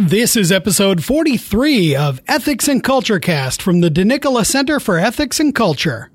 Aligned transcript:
This 0.00 0.36
is 0.36 0.52
episode 0.52 1.02
43 1.02 1.96
of 1.96 2.20
Ethics 2.28 2.68
and 2.68 2.84
Culture 2.84 3.18
Cast 3.18 3.60
from 3.60 3.80
the 3.80 3.90
DeNicola 3.90 4.46
Center 4.46 4.78
for 4.78 4.96
Ethics 4.96 5.40
and 5.40 5.52
Culture. 5.52 6.08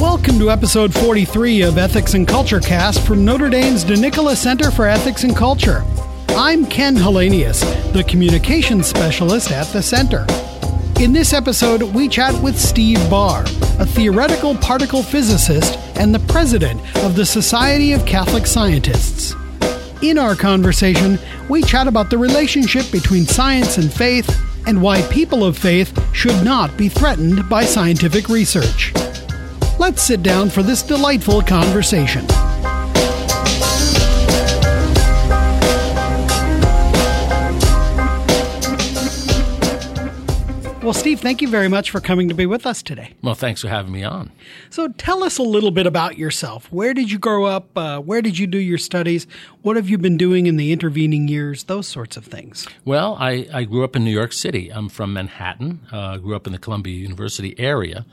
Welcome 0.00 0.40
to 0.40 0.50
episode 0.50 0.92
43 0.92 1.62
of 1.62 1.78
Ethics 1.78 2.14
and 2.14 2.26
Culture 2.26 2.58
Cast 2.58 3.06
from 3.06 3.24
Notre 3.24 3.48
Dame's 3.48 3.84
DeNicola 3.84 4.34
Center 4.34 4.72
for 4.72 4.88
Ethics 4.88 5.22
and 5.22 5.36
Culture. 5.36 5.84
I'm 6.30 6.66
Ken 6.66 6.96
Hallenius, 6.96 7.62
the 7.92 8.02
communications 8.02 8.88
specialist 8.88 9.52
at 9.52 9.68
the 9.68 9.80
center. 9.80 10.26
In 11.00 11.12
this 11.12 11.32
episode, 11.32 11.82
we 11.82 12.08
chat 12.08 12.40
with 12.40 12.58
Steve 12.58 12.98
Barr, 13.10 13.42
a 13.78 13.84
theoretical 13.84 14.54
particle 14.54 15.02
physicist 15.02 15.76
and 15.96 16.14
the 16.14 16.20
president 16.20 16.80
of 17.04 17.16
the 17.16 17.26
Society 17.26 17.92
of 17.92 18.06
Catholic 18.06 18.46
Scientists. 18.46 19.34
In 20.02 20.18
our 20.18 20.36
conversation, 20.36 21.18
we 21.50 21.62
chat 21.62 21.88
about 21.88 22.10
the 22.10 22.18
relationship 22.18 22.90
between 22.92 23.26
science 23.26 23.76
and 23.76 23.92
faith 23.92 24.40
and 24.66 24.80
why 24.80 25.02
people 25.08 25.44
of 25.44 25.58
faith 25.58 25.92
should 26.14 26.44
not 26.44 26.76
be 26.76 26.88
threatened 26.88 27.48
by 27.48 27.64
scientific 27.64 28.28
research. 28.28 28.94
Let's 29.78 30.02
sit 30.02 30.22
down 30.22 30.48
for 30.48 30.62
this 30.62 30.82
delightful 30.82 31.42
conversation. 31.42 32.24
Steve, 41.04 41.20
thank 41.20 41.42
you 41.42 41.48
very 41.48 41.68
much 41.68 41.90
for 41.90 42.00
coming 42.00 42.30
to 42.30 42.34
be 42.34 42.46
with 42.46 42.64
us 42.64 42.82
today. 42.82 43.12
Well, 43.20 43.34
thanks 43.34 43.60
for 43.60 43.68
having 43.68 43.92
me 43.92 44.04
on. 44.04 44.32
So, 44.70 44.88
tell 44.88 45.22
us 45.22 45.36
a 45.36 45.42
little 45.42 45.70
bit 45.70 45.86
about 45.86 46.16
yourself. 46.16 46.72
Where 46.72 46.94
did 46.94 47.12
you 47.12 47.18
grow 47.18 47.44
up? 47.44 47.76
Uh, 47.76 48.00
where 48.00 48.22
did 48.22 48.38
you 48.38 48.46
do 48.46 48.56
your 48.56 48.78
studies? 48.78 49.26
What 49.60 49.76
have 49.76 49.86
you 49.86 49.98
been 49.98 50.16
doing 50.16 50.46
in 50.46 50.56
the 50.56 50.72
intervening 50.72 51.28
years? 51.28 51.64
Those 51.64 51.86
sorts 51.86 52.16
of 52.16 52.24
things. 52.24 52.66
Well, 52.86 53.18
I, 53.20 53.46
I 53.52 53.64
grew 53.64 53.84
up 53.84 53.94
in 53.94 54.02
New 54.02 54.12
York 54.12 54.32
City. 54.32 54.70
I'm 54.70 54.88
from 54.88 55.12
Manhattan. 55.12 55.80
Uh, 55.92 56.16
grew 56.16 56.34
up 56.34 56.46
in 56.46 56.54
the 56.54 56.58
Columbia 56.58 56.94
University 56.94 57.54
area. 57.58 58.06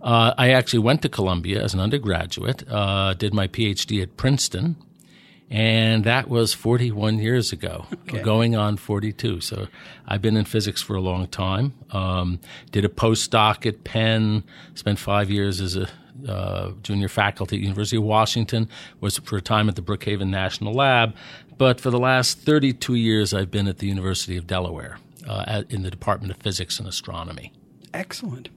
Uh, 0.00 0.32
I 0.38 0.48
actually 0.52 0.78
went 0.78 1.02
to 1.02 1.10
Columbia 1.10 1.62
as 1.62 1.74
an 1.74 1.80
undergraduate. 1.80 2.66
Uh, 2.66 3.12
did 3.12 3.34
my 3.34 3.46
PhD 3.46 4.00
at 4.02 4.16
Princeton 4.16 4.76
and 5.50 6.04
that 6.04 6.28
was 6.28 6.52
41 6.52 7.18
years 7.18 7.52
ago, 7.52 7.86
okay. 7.92 8.22
going 8.22 8.54
on 8.54 8.76
42. 8.76 9.40
So 9.40 9.68
I've 10.06 10.20
been 10.20 10.36
in 10.36 10.44
physics 10.44 10.82
for 10.82 10.94
a 10.94 11.00
long 11.00 11.26
time. 11.26 11.72
Um, 11.90 12.40
did 12.70 12.84
a 12.84 12.88
postdoc 12.88 13.64
at 13.66 13.84
Penn, 13.84 14.44
spent 14.74 14.98
five 14.98 15.30
years 15.30 15.60
as 15.60 15.76
a 15.76 15.88
uh, 16.26 16.72
junior 16.82 17.08
faculty 17.08 17.56
at 17.56 17.62
University 17.62 17.96
of 17.96 18.02
Washington, 18.02 18.68
was 19.00 19.18
for 19.18 19.36
a 19.36 19.40
time 19.42 19.68
at 19.68 19.76
the 19.76 19.82
Brookhaven 19.82 20.28
National 20.28 20.74
Lab, 20.74 21.14
but 21.56 21.80
for 21.80 21.90
the 21.90 21.98
last 21.98 22.38
32 22.40 22.94
years 22.94 23.32
I've 23.32 23.50
been 23.50 23.68
at 23.68 23.78
the 23.78 23.86
University 23.86 24.36
of 24.36 24.46
Delaware 24.46 24.98
uh, 25.26 25.44
at, 25.46 25.70
in 25.70 25.82
the 25.82 25.90
Department 25.90 26.32
of 26.32 26.38
Physics 26.38 26.78
and 26.78 26.88
Astronomy. 26.88 27.52
Excellent. 27.94 28.48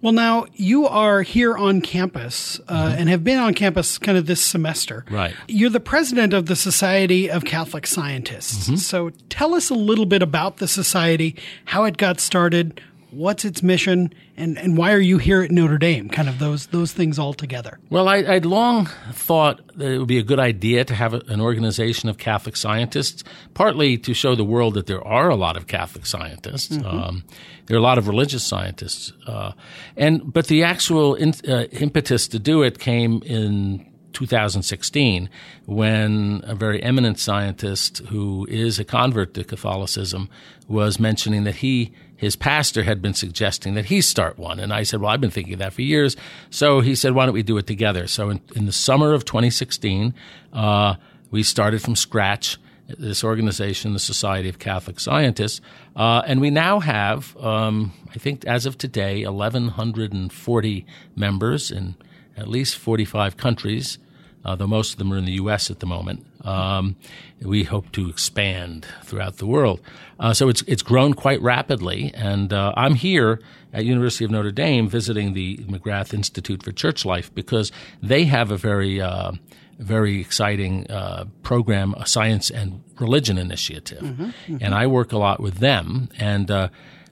Well, 0.00 0.12
now 0.12 0.46
you 0.54 0.86
are 0.86 1.22
here 1.22 1.56
on 1.56 1.80
campus 1.80 2.60
uh, 2.68 2.74
mm-hmm. 2.74 2.98
and 2.98 3.08
have 3.08 3.24
been 3.24 3.38
on 3.38 3.54
campus 3.54 3.96
kind 3.96 4.18
of 4.18 4.26
this 4.26 4.42
semester. 4.42 5.04
Right. 5.10 5.34
You're 5.48 5.70
the 5.70 5.80
president 5.80 6.34
of 6.34 6.46
the 6.46 6.56
Society 6.56 7.30
of 7.30 7.44
Catholic 7.44 7.86
Scientists. 7.86 8.66
Mm-hmm. 8.66 8.76
So 8.76 9.10
tell 9.30 9.54
us 9.54 9.70
a 9.70 9.74
little 9.74 10.06
bit 10.06 10.22
about 10.22 10.58
the 10.58 10.68
society, 10.68 11.36
how 11.64 11.84
it 11.84 11.96
got 11.96 12.20
started, 12.20 12.82
what's 13.14 13.44
its 13.44 13.62
mission, 13.62 14.12
and, 14.36 14.58
and 14.58 14.76
why 14.76 14.92
are 14.92 15.00
you 15.00 15.18
here 15.18 15.42
at 15.42 15.50
Notre 15.50 15.78
Dame? 15.78 16.08
Kind 16.08 16.28
of 16.28 16.38
those 16.38 16.66
those 16.68 16.92
things 16.92 17.18
all 17.18 17.34
together. 17.34 17.78
Well, 17.90 18.08
I, 18.08 18.22
would 18.22 18.46
long 18.46 18.86
thought 19.12 19.60
that 19.76 19.90
it 19.92 19.98
would 19.98 20.08
be 20.08 20.18
a 20.18 20.22
good 20.22 20.40
idea 20.40 20.84
to 20.84 20.94
have 20.94 21.14
a, 21.14 21.22
an 21.28 21.40
organization 21.40 22.08
of 22.08 22.18
Catholic 22.18 22.56
scientists, 22.56 23.24
partly 23.54 23.96
to 23.98 24.14
show 24.14 24.34
the 24.34 24.44
world 24.44 24.74
that 24.74 24.86
there 24.86 25.04
are 25.06 25.28
a 25.28 25.36
lot 25.36 25.56
of 25.56 25.66
Catholic 25.66 26.06
scientists. 26.06 26.76
Mm-hmm. 26.76 26.86
Um, 26.86 27.24
there 27.66 27.76
are 27.76 27.80
a 27.80 27.82
lot 27.82 27.98
of 27.98 28.08
religious 28.08 28.44
scientists, 28.44 29.12
uh, 29.26 29.52
and 29.96 30.32
but 30.32 30.48
the 30.48 30.62
actual 30.62 31.14
in, 31.14 31.32
uh, 31.48 31.64
impetus 31.72 32.28
to 32.28 32.38
do 32.38 32.62
it 32.62 32.78
came 32.78 33.22
in 33.24 33.90
2016 34.14 35.28
when 35.66 36.40
a 36.44 36.54
very 36.54 36.82
eminent 36.82 37.18
scientist 37.18 37.98
who 38.10 38.46
is 38.48 38.78
a 38.78 38.84
convert 38.84 39.34
to 39.34 39.44
Catholicism 39.44 40.30
was 40.68 40.98
mentioning 40.98 41.44
that 41.44 41.56
he 41.56 41.92
his 42.16 42.36
pastor 42.36 42.84
had 42.84 43.02
been 43.02 43.14
suggesting 43.14 43.74
that 43.74 43.86
he 43.86 44.00
start 44.00 44.38
one. 44.38 44.60
And 44.60 44.72
I 44.72 44.82
said, 44.82 45.00
Well, 45.00 45.10
I've 45.10 45.20
been 45.20 45.30
thinking 45.30 45.54
of 45.54 45.58
that 45.58 45.72
for 45.72 45.82
years. 45.82 46.16
So 46.50 46.80
he 46.80 46.94
said, 46.94 47.14
Why 47.14 47.26
don't 47.26 47.34
we 47.34 47.42
do 47.42 47.58
it 47.58 47.66
together? 47.66 48.06
So 48.06 48.30
in, 48.30 48.40
in 48.54 48.66
the 48.66 48.72
summer 48.72 49.12
of 49.12 49.24
2016, 49.24 50.14
uh, 50.52 50.94
we 51.30 51.42
started 51.42 51.82
from 51.82 51.96
scratch 51.96 52.58
this 52.86 53.24
organization, 53.24 53.92
the 53.92 53.98
Society 53.98 54.48
of 54.48 54.58
Catholic 54.58 55.00
Scientists. 55.00 55.60
Uh, 55.96 56.22
and 56.26 56.40
we 56.40 56.50
now 56.50 56.80
have, 56.80 57.36
um, 57.38 57.92
I 58.10 58.18
think 58.18 58.44
as 58.44 58.66
of 58.66 58.76
today, 58.76 59.24
1,140 59.26 60.86
members 61.16 61.70
in 61.70 61.94
at 62.36 62.48
least 62.48 62.76
45 62.76 63.36
countries 63.36 63.98
uh, 64.44 64.54
though 64.54 64.66
most 64.66 64.92
of 64.92 64.98
them 64.98 65.12
are 65.12 65.16
in 65.16 65.24
the 65.24 65.32
U.S. 65.32 65.70
at 65.70 65.80
the 65.80 65.86
moment. 65.86 66.26
Um, 66.44 66.96
we 67.40 67.64
hope 67.64 67.90
to 67.92 68.08
expand 68.08 68.86
throughout 69.02 69.38
the 69.38 69.46
world. 69.46 69.80
Uh, 70.20 70.34
so 70.34 70.48
it's 70.48 70.62
it's 70.62 70.82
grown 70.82 71.14
quite 71.14 71.40
rapidly, 71.40 72.12
and 72.14 72.52
uh, 72.52 72.72
I'm 72.76 72.94
here 72.94 73.40
at 73.72 73.84
University 73.84 74.24
of 74.24 74.30
Notre 74.30 74.52
Dame 74.52 74.88
visiting 74.88 75.32
the 75.32 75.58
McGrath 75.58 76.14
Institute 76.14 76.62
for 76.62 76.72
Church 76.72 77.04
Life 77.04 77.34
because 77.34 77.72
they 78.02 78.24
have 78.24 78.50
a 78.50 78.56
very 78.56 79.00
uh, 79.00 79.32
very 79.78 80.20
exciting 80.20 80.88
uh, 80.90 81.24
program, 81.42 81.94
a 81.94 82.06
science 82.06 82.50
and 82.50 82.82
religion 83.00 83.38
initiative, 83.38 84.02
mm-hmm, 84.02 84.24
mm-hmm. 84.24 84.56
and 84.60 84.74
I 84.74 84.86
work 84.86 85.12
a 85.12 85.18
lot 85.18 85.40
with 85.40 85.58
them, 85.58 86.08
and 86.18 86.50
uh, 86.50 86.68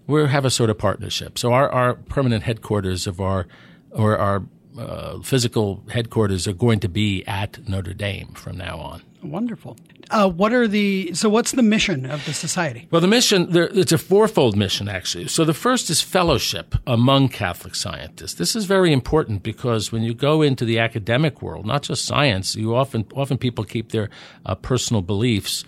we 0.06 0.26
have 0.26 0.44
a 0.44 0.50
sort 0.50 0.70
of 0.70 0.78
partnership. 0.78 1.38
So 1.38 1.52
our, 1.52 1.68
our 1.70 1.94
permanent 1.94 2.44
headquarters 2.44 3.06
of 3.06 3.20
our 3.20 3.46
or 3.90 4.16
our 4.16 4.44
uh, 4.78 5.20
physical 5.20 5.82
headquarters 5.90 6.46
are 6.46 6.52
going 6.52 6.80
to 6.80 6.88
be 6.88 7.24
at 7.26 7.66
Notre 7.68 7.94
Dame 7.94 8.28
from 8.34 8.56
now 8.58 8.78
on. 8.78 9.02
Wonderful. 9.22 9.76
Uh, 10.10 10.28
what 10.28 10.52
are 10.52 10.66
the 10.66 11.14
so? 11.14 11.28
What's 11.28 11.52
the 11.52 11.62
mission 11.62 12.06
of 12.06 12.24
the 12.26 12.34
society? 12.34 12.88
Well, 12.90 13.00
the 13.00 13.06
mission 13.06 13.50
there, 13.50 13.68
it's 13.72 13.92
a 13.92 13.98
fourfold 13.98 14.56
mission 14.56 14.88
actually. 14.88 15.28
So 15.28 15.44
the 15.44 15.54
first 15.54 15.90
is 15.90 16.02
fellowship 16.02 16.74
among 16.86 17.28
Catholic 17.28 17.74
scientists. 17.74 18.34
This 18.34 18.56
is 18.56 18.64
very 18.64 18.92
important 18.92 19.42
because 19.42 19.92
when 19.92 20.02
you 20.02 20.12
go 20.12 20.42
into 20.42 20.64
the 20.64 20.78
academic 20.80 21.40
world, 21.40 21.66
not 21.66 21.82
just 21.82 22.04
science, 22.04 22.56
you 22.56 22.74
often 22.74 23.06
often 23.14 23.38
people 23.38 23.64
keep 23.64 23.92
their 23.92 24.10
uh, 24.44 24.56
personal 24.56 25.02
beliefs 25.02 25.64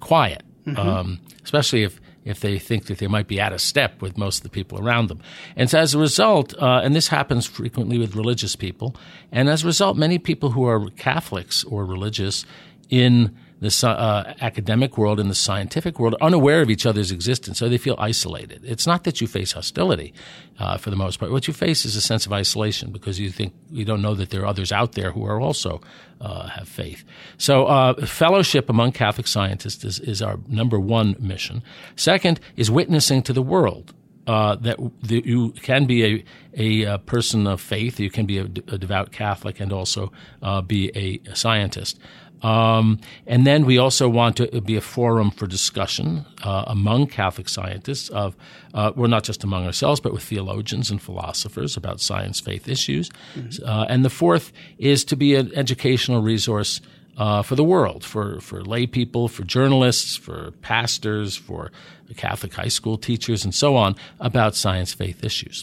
quiet, 0.00 0.42
mm-hmm. 0.66 0.78
um, 0.78 1.20
especially 1.44 1.84
if 1.84 2.00
if 2.30 2.40
they 2.40 2.58
think 2.58 2.86
that 2.86 2.98
they 2.98 3.06
might 3.06 3.28
be 3.28 3.40
out 3.40 3.52
of 3.52 3.60
step 3.60 4.00
with 4.00 4.16
most 4.16 4.38
of 4.38 4.42
the 4.44 4.48
people 4.48 4.80
around 4.80 5.08
them. 5.08 5.20
And 5.56 5.68
so 5.68 5.78
as 5.78 5.94
a 5.94 5.98
result, 5.98 6.54
uh, 6.58 6.80
and 6.82 6.94
this 6.94 7.08
happens 7.08 7.46
frequently 7.46 7.98
with 7.98 8.16
religious 8.16 8.56
people, 8.56 8.96
and 9.30 9.48
as 9.48 9.64
a 9.64 9.66
result, 9.66 9.96
many 9.96 10.18
people 10.18 10.50
who 10.50 10.64
are 10.64 10.88
Catholics 10.90 11.64
or 11.64 11.84
religious 11.84 12.46
in 12.88 13.36
the 13.60 13.86
uh, 13.86 14.34
academic 14.40 14.96
world 14.96 15.20
and 15.20 15.30
the 15.30 15.34
scientific 15.34 15.98
world 15.98 16.16
unaware 16.20 16.62
of 16.62 16.70
each 16.70 16.86
other's 16.86 17.12
existence, 17.12 17.58
so 17.58 17.68
they 17.68 17.78
feel 17.78 17.94
isolated. 17.98 18.62
It's 18.64 18.86
not 18.86 19.04
that 19.04 19.20
you 19.20 19.26
face 19.26 19.52
hostility 19.52 20.14
uh, 20.58 20.78
for 20.78 20.88
the 20.88 20.96
most 20.96 21.18
part. 21.18 21.30
What 21.30 21.46
you 21.46 21.52
face 21.52 21.84
is 21.84 21.94
a 21.94 22.00
sense 22.00 22.24
of 22.24 22.32
isolation 22.32 22.90
because 22.90 23.20
you 23.20 23.30
think 23.30 23.52
you 23.70 23.84
don't 23.84 24.00
know 24.00 24.14
that 24.14 24.30
there 24.30 24.42
are 24.42 24.46
others 24.46 24.72
out 24.72 24.92
there 24.92 25.12
who 25.12 25.26
are 25.26 25.40
also 25.40 25.82
uh, 26.22 26.48
have 26.48 26.68
faith. 26.68 27.04
So, 27.36 27.66
uh, 27.66 28.06
fellowship 28.06 28.70
among 28.70 28.92
Catholic 28.92 29.26
scientists 29.26 29.84
is, 29.84 30.00
is 30.00 30.22
our 30.22 30.38
number 30.48 30.80
one 30.80 31.16
mission. 31.18 31.62
Second 31.96 32.40
is 32.56 32.70
witnessing 32.70 33.22
to 33.24 33.32
the 33.32 33.42
world. 33.42 33.92
Uh, 34.26 34.54
that 34.54 34.78
the, 35.02 35.22
you 35.24 35.50
can 35.62 35.86
be 35.86 36.04
a, 36.04 36.24
a, 36.56 36.82
a, 36.94 36.98
person 36.98 37.46
of 37.46 37.60
faith, 37.60 37.98
you 37.98 38.10
can 38.10 38.26
be 38.26 38.38
a, 38.38 38.44
a 38.44 38.78
devout 38.78 39.10
Catholic, 39.10 39.58
and 39.58 39.72
also 39.72 40.12
uh, 40.42 40.60
be 40.60 40.92
a, 40.94 41.30
a 41.30 41.34
scientist. 41.34 41.98
Um, 42.42 43.00
and 43.26 43.46
then 43.46 43.66
we 43.66 43.78
also 43.78 44.08
want 44.08 44.36
to 44.36 44.60
be 44.60 44.76
a 44.76 44.80
forum 44.80 45.30
for 45.30 45.46
discussion 45.46 46.24
uh, 46.42 46.64
among 46.66 47.08
Catholic 47.08 47.48
scientists 47.48 48.08
of, 48.08 48.34
uh, 48.72 48.92
well, 48.96 49.10
not 49.10 49.24
just 49.24 49.44
among 49.44 49.66
ourselves, 49.66 50.00
but 50.00 50.12
with 50.12 50.22
theologians 50.22 50.90
and 50.90 51.02
philosophers 51.02 51.76
about 51.76 52.00
science 52.00 52.40
faith 52.40 52.68
issues. 52.68 53.10
Mm-hmm. 53.34 53.68
Uh, 53.68 53.84
and 53.88 54.04
the 54.04 54.10
fourth 54.10 54.52
is 54.78 55.04
to 55.04 55.16
be 55.16 55.34
an 55.34 55.52
educational 55.54 56.22
resource 56.22 56.80
uh, 57.18 57.42
for 57.42 57.54
the 57.54 57.64
world, 57.64 58.04
for, 58.04 58.40
for 58.40 58.62
lay 58.64 58.86
people, 58.86 59.28
for 59.28 59.44
journalists, 59.44 60.16
for 60.16 60.52
pastors, 60.62 61.36
for 61.36 61.70
Catholic 62.16 62.54
high 62.54 62.68
school 62.68 62.96
teachers, 62.96 63.44
and 63.44 63.54
so 63.54 63.76
on 63.76 63.94
about 64.18 64.54
science 64.54 64.94
faith 64.94 65.22
issues. 65.22 65.62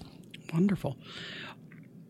Wonderful. 0.54 0.98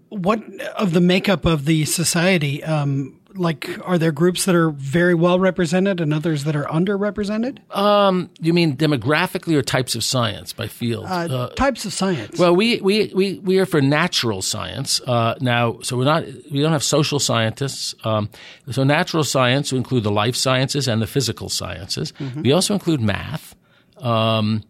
What 0.09 0.43
of 0.77 0.93
the 0.93 1.01
makeup 1.01 1.45
of 1.45 1.65
the 1.65 1.85
society? 1.85 2.63
Um, 2.63 3.19
like 3.38 3.69
are 3.84 3.98
there 3.98 4.12
groups 4.12 4.45
that 4.45 4.56
are 4.56 4.72
very 4.72 5.13
well 5.13 5.39
represented 5.39 6.01
and 6.01 6.13
others 6.13 6.44
that 6.44 6.56
are 6.56 6.66
underrepresented? 6.66 7.60
Um, 7.75 8.30
you 8.39 8.54
mean 8.54 8.75
demographically 8.75 9.56
or 9.56 9.62
types 9.62 9.95
of 9.95 10.04
science 10.04 10.54
by 10.54 10.68
field? 10.68 11.06
Uh, 11.06 11.10
uh, 11.10 11.50
types 11.56 11.86
of 11.86 11.94
science. 11.94 12.39
Well, 12.39 12.56
we, 12.56 12.81
we, 12.81 13.12
we, 13.13 13.39
we 13.39 13.60
are 13.60 13.66
for 13.66 13.81
natural 13.81 14.42
science 14.42 15.01
uh, 15.01 15.36
now. 15.39 15.80
So 15.81 15.98
we're 15.98 16.06
not 16.06 16.25
we 16.51 16.62
don't 16.62 16.72
have 16.72 16.84
social 16.84 17.19
scientists. 17.19 17.95
Um, 18.04 18.30
so 18.72 18.84
natural 18.84 19.24
science 19.24 19.72
will 19.72 19.78
include 19.78 20.04
the 20.04 20.12
life 20.12 20.36
sciences 20.36 20.88
and 20.88 21.01
the 21.01 21.07
physical 21.07 21.50
sciences. 21.50 22.13
Mm-hmm. 22.13 22.42
We 22.44 22.51
also 22.51 22.74
include 22.74 23.01
math. 23.01 23.56
Um, 23.98 24.63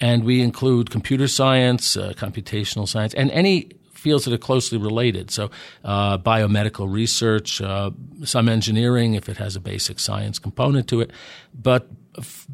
and 0.00 0.24
we 0.24 0.40
include 0.40 0.90
computer 0.90 1.28
science, 1.28 1.96
uh, 1.96 2.14
computational 2.16 2.88
science, 2.88 3.12
and 3.14 3.30
any 3.32 3.70
fields 4.00 4.24
that 4.24 4.34
are 4.34 4.38
closely 4.38 4.78
related. 4.78 5.30
So, 5.30 5.50
uh, 5.84 6.18
biomedical 6.18 6.92
research, 6.92 7.60
uh, 7.60 7.90
some 8.24 8.48
engineering 8.48 9.14
if 9.14 9.28
it 9.28 9.36
has 9.36 9.56
a 9.56 9.60
basic 9.60 9.98
science 9.98 10.38
component 10.38 10.88
to 10.88 11.00
it, 11.00 11.10
but 11.54 11.88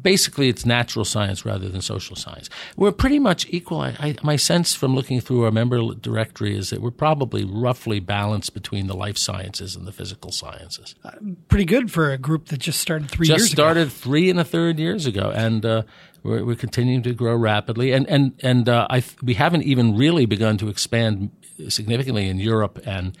basically 0.01 0.49
it's 0.49 0.65
natural 0.65 1.05
science 1.05 1.45
rather 1.45 1.67
than 1.69 1.81
social 1.81 2.15
science. 2.15 2.49
We're 2.75 2.91
pretty 2.91 3.19
much 3.19 3.47
equal. 3.49 3.81
I, 3.81 3.95
I, 3.99 4.15
my 4.23 4.35
sense 4.35 4.75
from 4.75 4.95
looking 4.95 5.19
through 5.19 5.45
our 5.45 5.51
member 5.51 5.93
directory 5.95 6.57
is 6.57 6.69
that 6.69 6.81
we're 6.81 6.91
probably 6.91 7.43
roughly 7.43 7.99
balanced 7.99 8.53
between 8.53 8.87
the 8.87 8.95
life 8.95 9.17
sciences 9.17 9.75
and 9.75 9.87
the 9.87 9.91
physical 9.91 10.31
sciences. 10.31 10.95
Uh, 11.03 11.11
pretty 11.47 11.65
good 11.65 11.91
for 11.91 12.11
a 12.11 12.17
group 12.17 12.47
that 12.47 12.59
just 12.59 12.79
started 12.79 13.09
three 13.09 13.27
just 13.27 13.39
years 13.39 13.51
started 13.51 13.81
ago. 13.81 13.85
Just 13.85 13.97
started 13.97 14.09
three 14.09 14.29
and 14.29 14.39
a 14.39 14.45
third 14.45 14.79
years 14.79 15.05
ago, 15.05 15.31
and 15.33 15.65
uh, 15.65 15.83
we're, 16.23 16.43
we're, 16.43 16.55
continuing 16.55 17.03
to 17.03 17.13
grow 17.13 17.35
rapidly, 17.35 17.91
and 17.91 18.07
and 18.07 18.33
and 18.43 18.67
uh, 18.69 18.87
I, 18.89 19.03
we 19.23 19.35
haven't 19.35 19.63
even 19.63 19.95
really 19.95 20.25
begun 20.25 20.57
to 20.57 20.69
expand 20.69 21.31
significantly 21.69 22.27
in 22.27 22.39
Europe 22.39 22.79
and 22.85 23.17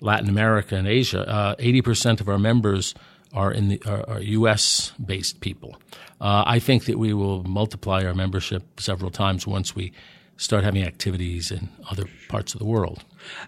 Latin 0.00 0.28
America 0.28 0.76
and 0.76 0.86
Asia. 0.86 1.28
Uh, 1.28 1.54
eighty 1.58 1.82
percent 1.82 2.20
of 2.20 2.28
our 2.28 2.38
members 2.38 2.94
are 3.32 3.52
in 3.52 3.68
the 3.68 3.82
are, 3.86 4.08
are 4.08 4.20
U.S. 4.20 4.92
based 5.04 5.40
people. 5.40 5.76
Uh, 6.20 6.44
I 6.46 6.58
think 6.58 6.86
that 6.86 6.98
we 6.98 7.12
will 7.12 7.44
multiply 7.44 8.04
our 8.04 8.14
membership 8.14 8.80
several 8.80 9.10
times 9.10 9.46
once 9.46 9.74
we 9.74 9.92
start 10.38 10.64
having 10.64 10.84
activities 10.84 11.50
in 11.50 11.68
other 11.90 12.04
parts 12.28 12.54
of 12.54 12.60
the 12.60 12.64
world. 12.64 13.04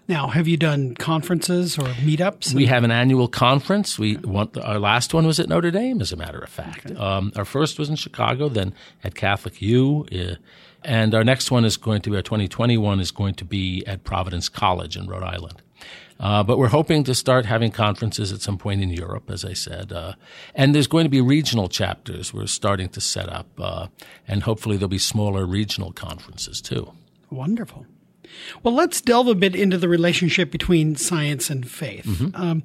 Now, 0.07 0.27
have 0.27 0.47
you 0.47 0.57
done 0.57 0.93
conferences 0.95 1.77
or 1.77 1.85
meetups? 1.85 2.53
We 2.53 2.65
have 2.67 2.83
an 2.83 2.91
annual 2.91 3.27
conference. 3.29 3.97
We 3.97 4.17
want 4.17 4.57
our 4.57 4.77
last 4.77 5.13
one 5.13 5.25
was 5.25 5.39
at 5.39 5.49
Notre 5.49 5.71
Dame, 5.71 6.01
as 6.01 6.11
a 6.11 6.17
matter 6.17 6.39
of 6.39 6.49
fact. 6.49 6.91
Okay. 6.91 6.95
Um, 6.95 7.31
our 7.35 7.45
first 7.45 7.79
was 7.79 7.89
in 7.89 7.95
Chicago, 7.95 8.49
then 8.49 8.73
at 9.03 9.15
Catholic 9.15 9.61
U, 9.61 10.05
uh, 10.13 10.35
and 10.83 11.15
our 11.15 11.23
next 11.23 11.49
one 11.49 11.63
is 11.63 11.77
going 11.77 12.01
to 12.01 12.09
be 12.09 12.17
our 12.17 12.21
2021 12.21 12.99
is 12.99 13.11
going 13.11 13.35
to 13.35 13.45
be 13.45 13.83
at 13.87 14.03
Providence 14.03 14.49
College 14.49 14.97
in 14.97 15.07
Rhode 15.07 15.23
Island. 15.23 15.61
Uh, 16.19 16.43
but 16.43 16.59
we're 16.59 16.67
hoping 16.67 17.03
to 17.03 17.15
start 17.15 17.47
having 17.47 17.71
conferences 17.71 18.31
at 18.31 18.41
some 18.41 18.57
point 18.57 18.81
in 18.81 18.89
Europe, 18.91 19.31
as 19.31 19.43
I 19.43 19.53
said. 19.53 19.91
Uh, 19.91 20.13
and 20.53 20.75
there's 20.75 20.85
going 20.85 21.05
to 21.05 21.09
be 21.09 21.19
regional 21.19 21.67
chapters 21.67 22.31
we're 22.31 22.45
starting 22.45 22.89
to 22.89 23.01
set 23.01 23.27
up. 23.27 23.47
Uh, 23.59 23.87
and 24.27 24.43
hopefully 24.43 24.77
there'll 24.77 24.87
be 24.87 24.99
smaller 24.99 25.47
regional 25.47 25.91
conferences 25.91 26.61
too. 26.61 26.93
Wonderful. 27.31 27.87
Well, 28.61 28.75
let's 28.75 29.01
delve 29.01 29.27
a 29.27 29.35
bit 29.35 29.55
into 29.55 29.77
the 29.77 29.89
relationship 29.89 30.51
between 30.51 30.95
science 30.95 31.49
and 31.49 31.69
faith. 31.69 32.05
Mm-hmm. 32.05 32.41
Um, 32.41 32.63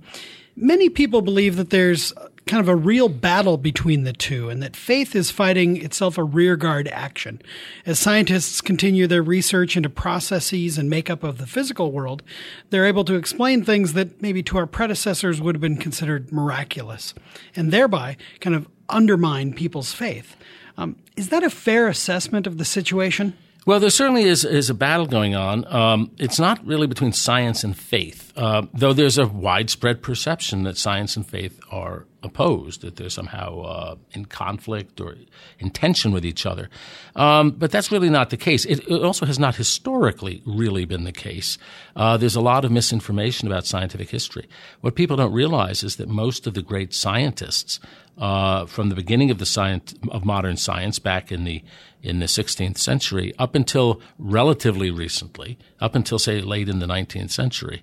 many 0.56 0.88
people 0.88 1.22
believe 1.22 1.56
that 1.56 1.70
there's 1.70 2.12
kind 2.46 2.60
of 2.60 2.68
a 2.68 2.76
real 2.76 3.08
battle 3.08 3.56
between 3.56 4.04
the 4.04 4.12
two, 4.12 4.48
and 4.48 4.62
that 4.62 4.76
faith 4.76 5.16
is 5.16 5.32
fighting 5.32 5.82
itself 5.82 6.16
a 6.16 6.22
rearguard 6.22 6.86
action. 6.88 7.42
As 7.84 7.98
scientists 7.98 8.60
continue 8.60 9.08
their 9.08 9.22
research 9.22 9.76
into 9.76 9.90
processes 9.90 10.78
and 10.78 10.88
makeup 10.88 11.24
of 11.24 11.38
the 11.38 11.46
physical 11.46 11.90
world, 11.90 12.22
they're 12.70 12.86
able 12.86 13.04
to 13.04 13.16
explain 13.16 13.64
things 13.64 13.94
that 13.94 14.22
maybe 14.22 14.44
to 14.44 14.58
our 14.58 14.66
predecessors 14.66 15.40
would 15.40 15.56
have 15.56 15.60
been 15.60 15.76
considered 15.76 16.30
miraculous, 16.30 17.14
and 17.56 17.72
thereby 17.72 18.16
kind 18.40 18.54
of 18.54 18.68
undermine 18.88 19.52
people's 19.52 19.92
faith. 19.92 20.36
Um, 20.78 20.96
is 21.16 21.30
that 21.30 21.42
a 21.42 21.50
fair 21.50 21.88
assessment 21.88 22.46
of 22.46 22.58
the 22.58 22.64
situation? 22.64 23.36
Well, 23.66 23.80
there 23.80 23.90
certainly 23.90 24.22
is, 24.22 24.44
is 24.44 24.70
a 24.70 24.74
battle 24.74 25.06
going 25.06 25.34
on. 25.34 25.66
Um, 25.66 26.12
it's 26.18 26.38
not 26.38 26.64
really 26.64 26.86
between 26.86 27.12
science 27.12 27.64
and 27.64 27.76
faith, 27.76 28.32
uh, 28.36 28.62
though 28.72 28.92
there's 28.92 29.18
a 29.18 29.26
widespread 29.26 30.02
perception 30.02 30.62
that 30.62 30.78
science 30.78 31.16
and 31.16 31.26
faith 31.26 31.58
are 31.72 32.06
opposed, 32.22 32.82
that 32.82 32.94
they're 32.94 33.10
somehow 33.10 33.60
uh, 33.62 33.96
in 34.12 34.26
conflict 34.26 35.00
or 35.00 35.16
in 35.58 35.70
tension 35.70 36.12
with 36.12 36.24
each 36.24 36.46
other. 36.46 36.70
Um, 37.16 37.50
but 37.50 37.72
that's 37.72 37.90
really 37.90 38.08
not 38.08 38.30
the 38.30 38.36
case. 38.36 38.64
It, 38.66 38.86
it, 38.88 39.02
also 39.02 39.26
has 39.26 39.38
not 39.38 39.56
historically 39.56 40.42
really 40.46 40.84
been 40.84 41.02
the 41.02 41.10
case. 41.10 41.58
Uh, 41.96 42.16
there's 42.16 42.36
a 42.36 42.40
lot 42.40 42.64
of 42.64 42.70
misinformation 42.70 43.48
about 43.48 43.66
scientific 43.66 44.10
history. 44.10 44.48
What 44.80 44.94
people 44.94 45.16
don't 45.16 45.32
realize 45.32 45.82
is 45.82 45.96
that 45.96 46.08
most 46.08 46.46
of 46.46 46.54
the 46.54 46.62
great 46.62 46.94
scientists 46.94 47.80
uh, 48.18 48.66
from 48.66 48.88
the 48.88 48.94
beginning 48.94 49.30
of 49.30 49.38
the 49.38 49.46
science 49.46 49.94
of 50.10 50.24
modern 50.24 50.56
science 50.56 50.98
back 50.98 51.30
in 51.30 51.44
the 51.44 51.62
in 52.02 52.20
the 52.20 52.26
16th 52.26 52.78
century 52.78 53.32
up 53.38 53.54
until 53.54 54.00
relatively 54.18 54.90
recently, 54.90 55.58
up 55.80 55.94
until 55.94 56.18
say 56.18 56.40
late 56.40 56.68
in 56.68 56.78
the 56.78 56.86
19th 56.86 57.30
century, 57.30 57.82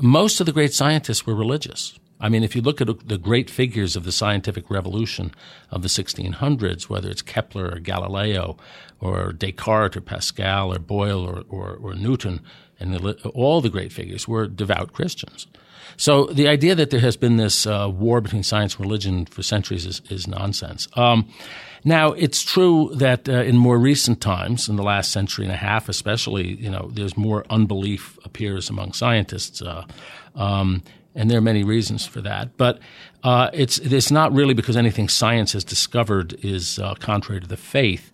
most 0.00 0.38
of 0.38 0.46
the 0.46 0.52
great 0.52 0.74
scientists 0.74 1.26
were 1.26 1.34
religious. 1.34 1.98
I 2.20 2.28
mean, 2.28 2.42
if 2.42 2.56
you 2.56 2.62
look 2.62 2.80
at 2.80 3.08
the 3.08 3.18
great 3.18 3.48
figures 3.48 3.94
of 3.94 4.04
the 4.04 4.12
scientific 4.12 4.70
revolution 4.70 5.32
of 5.70 5.82
the 5.82 5.88
1600s, 5.88 6.88
whether 6.88 7.08
it's 7.08 7.22
Kepler 7.22 7.70
or 7.70 7.78
Galileo 7.78 8.56
or 9.00 9.32
Descartes 9.32 9.96
or 9.96 10.00
Pascal 10.00 10.74
or 10.74 10.80
Boyle 10.80 11.24
or, 11.24 11.44
or, 11.48 11.78
or 11.80 11.94
Newton, 11.94 12.40
and 12.80 12.96
all 13.34 13.60
the 13.60 13.70
great 13.70 13.92
figures 13.92 14.26
were 14.26 14.48
devout 14.48 14.92
Christians. 14.92 15.46
So 15.96 16.26
the 16.26 16.48
idea 16.48 16.74
that 16.74 16.90
there 16.90 17.00
has 17.00 17.16
been 17.16 17.36
this 17.36 17.66
uh, 17.66 17.90
war 17.92 18.20
between 18.20 18.42
science 18.42 18.76
and 18.76 18.84
religion 18.84 19.26
for 19.26 19.42
centuries 19.42 19.86
is, 19.86 20.02
is 20.10 20.26
nonsense. 20.26 20.88
Um, 20.94 21.28
now, 21.84 22.12
it's 22.12 22.42
true 22.42 22.90
that 22.96 23.28
uh, 23.28 23.32
in 23.32 23.56
more 23.56 23.78
recent 23.78 24.20
times, 24.20 24.68
in 24.68 24.76
the 24.76 24.82
last 24.82 25.12
century 25.12 25.44
and 25.44 25.52
a 25.52 25.56
half 25.56 25.88
especially, 25.88 26.54
you 26.54 26.70
know, 26.70 26.90
there's 26.92 27.16
more 27.16 27.44
unbelief 27.50 28.18
appears 28.24 28.68
among 28.68 28.92
scientists. 28.92 29.62
Uh, 29.62 29.84
um, 30.34 30.82
and 31.14 31.30
there 31.30 31.38
are 31.38 31.42
many 31.42 31.64
reasons 31.64 32.06
for 32.06 32.20
that. 32.20 32.56
But 32.56 32.78
uh, 33.24 33.50
it's 33.52 33.78
it's 33.78 34.10
not 34.10 34.32
really 34.32 34.54
because 34.54 34.76
anything 34.76 35.08
science 35.08 35.52
has 35.52 35.64
discovered 35.64 36.38
is 36.44 36.78
uh, 36.78 36.94
contrary 36.94 37.40
to 37.40 37.46
the 37.46 37.56
faith. 37.56 38.12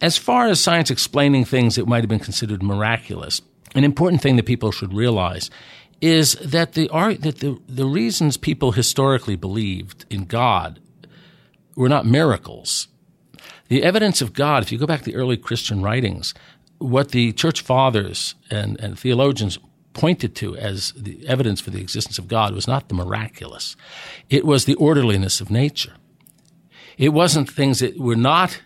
As 0.00 0.16
far 0.16 0.46
as 0.46 0.60
science 0.60 0.90
explaining 0.90 1.44
things 1.44 1.76
that 1.76 1.86
might 1.86 2.02
have 2.02 2.08
been 2.08 2.18
considered 2.18 2.62
miraculous, 2.62 3.40
an 3.74 3.84
important 3.84 4.22
thing 4.22 4.36
that 4.36 4.46
people 4.46 4.70
should 4.70 4.92
realize 4.92 5.50
is 6.04 6.34
that 6.34 6.74
the 6.74 6.86
art 6.90 7.22
that 7.22 7.38
the, 7.38 7.58
the 7.66 7.86
reasons 7.86 8.36
people 8.36 8.72
historically 8.72 9.36
believed 9.36 10.04
in 10.10 10.26
God 10.26 10.78
were 11.76 11.88
not 11.88 12.04
miracles. 12.04 12.88
The 13.68 13.82
evidence 13.82 14.20
of 14.20 14.34
God, 14.34 14.62
if 14.62 14.70
you 14.70 14.76
go 14.76 14.86
back 14.86 15.00
to 15.00 15.06
the 15.06 15.16
early 15.16 15.38
Christian 15.38 15.80
writings, 15.80 16.34
what 16.76 17.12
the 17.12 17.32
church 17.32 17.62
fathers 17.62 18.34
and, 18.50 18.78
and 18.80 18.98
theologians 18.98 19.58
pointed 19.94 20.34
to 20.36 20.54
as 20.58 20.92
the 20.92 21.26
evidence 21.26 21.62
for 21.62 21.70
the 21.70 21.80
existence 21.80 22.18
of 22.18 22.28
God 22.28 22.54
was 22.54 22.68
not 22.68 22.88
the 22.88 22.94
miraculous. 22.94 23.74
It 24.28 24.44
was 24.44 24.66
the 24.66 24.74
orderliness 24.74 25.40
of 25.40 25.50
nature. 25.50 25.94
It 26.98 27.14
wasn't 27.14 27.48
things 27.48 27.78
that 27.78 27.98
were 27.98 28.14
not 28.14 28.60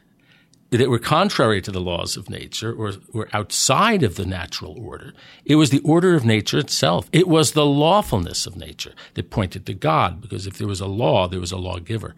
that 0.71 0.91
were 0.91 0.99
contrary 0.99 1.63
to 1.63 1.71
the 1.71 1.81
laws 1.81 2.17
of 2.17 2.29
nature 2.29 2.73
or 2.73 2.93
were 3.13 3.29
outside 3.33 4.03
of 4.03 4.17
the 4.17 4.27
natural 4.27 4.79
order. 4.79 5.15
It 5.45 5.55
was 5.55 5.71
the 5.71 5.81
order 5.81 6.15
of 6.15 6.25
nature 6.25 6.59
itself. 6.59 7.09
It 7.13 7.27
was 7.27 7.53
the 7.53 7.65
lawfulness 7.65 8.47
of 8.47 8.57
nature 8.57 8.93
that 9.15 9.31
pointed 9.31 9.65
to 9.67 9.75
God, 9.75 10.21
because 10.21 10.47
if 10.47 10.59
there 10.59 10.69
was 10.69 10.81
a 10.81 10.87
law, 10.87 11.27
there 11.27 11.41
was 11.41 11.53
a 11.53 11.57
lawgiver. 11.57 12.15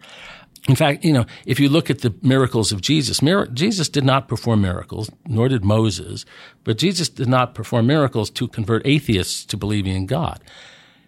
In 0.67 0.75
fact, 0.75 1.03
you 1.03 1.13
know, 1.13 1.25
if 1.45 1.59
you 1.59 1.69
look 1.69 1.89
at 1.89 1.99
the 1.99 2.13
miracles 2.21 2.71
of 2.71 2.81
Jesus, 2.81 3.19
Jesus 3.53 3.89
did 3.89 4.03
not 4.03 4.27
perform 4.27 4.61
miracles, 4.61 5.09
nor 5.25 5.47
did 5.47 5.65
Moses, 5.65 6.25
but 6.63 6.77
Jesus 6.77 7.09
did 7.09 7.27
not 7.27 7.55
perform 7.55 7.87
miracles 7.87 8.29
to 8.31 8.47
convert 8.47 8.85
atheists 8.85 9.43
to 9.45 9.57
believing 9.57 9.95
in 9.95 10.05
God. 10.05 10.39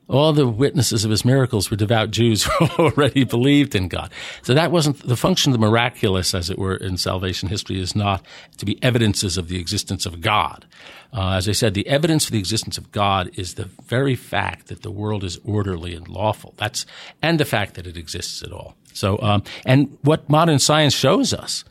All 0.09 0.33
the 0.33 0.47
witnesses 0.47 1.05
of 1.05 1.11
his 1.11 1.23
miracles 1.23 1.71
were 1.71 1.77
devout 1.77 2.11
Jews 2.11 2.43
who 2.43 2.65
already 2.79 3.23
believed 3.23 3.73
in 3.73 3.87
God. 3.87 4.11
So 4.41 4.53
that 4.53 4.71
wasn't 4.71 5.07
the 5.07 5.15
function 5.15 5.53
of 5.53 5.59
the 5.59 5.65
miraculous, 5.65 6.33
as 6.33 6.49
it 6.49 6.59
were, 6.59 6.75
in 6.75 6.97
salvation 6.97 7.47
history 7.49 7.79
is 7.79 7.95
not 7.95 8.23
to 8.57 8.65
be 8.65 8.81
evidences 8.83 9.37
of 9.37 9.47
the 9.47 9.59
existence 9.59 10.05
of 10.05 10.19
God. 10.19 10.65
Uh, 11.13 11.33
as 11.35 11.47
I 11.47 11.53
said, 11.53 11.73
the 11.73 11.87
evidence 11.87 12.25
for 12.25 12.31
the 12.31 12.39
existence 12.39 12.77
of 12.77 12.91
God 12.91 13.29
is 13.35 13.53
the 13.53 13.69
very 13.85 14.15
fact 14.15 14.67
that 14.67 14.81
the 14.81 14.91
world 14.91 15.23
is 15.23 15.37
orderly 15.45 15.95
and 15.95 16.07
lawful. 16.07 16.53
That's 16.57 16.85
and 17.21 17.39
the 17.39 17.45
fact 17.45 17.75
that 17.75 17.87
it 17.87 17.95
exists 17.95 18.43
at 18.43 18.51
all. 18.51 18.75
So, 18.93 19.19
um, 19.21 19.43
and 19.65 19.97
what 20.01 20.29
modern 20.29 20.59
science 20.59 20.93
shows 20.93 21.33
us, 21.33 21.63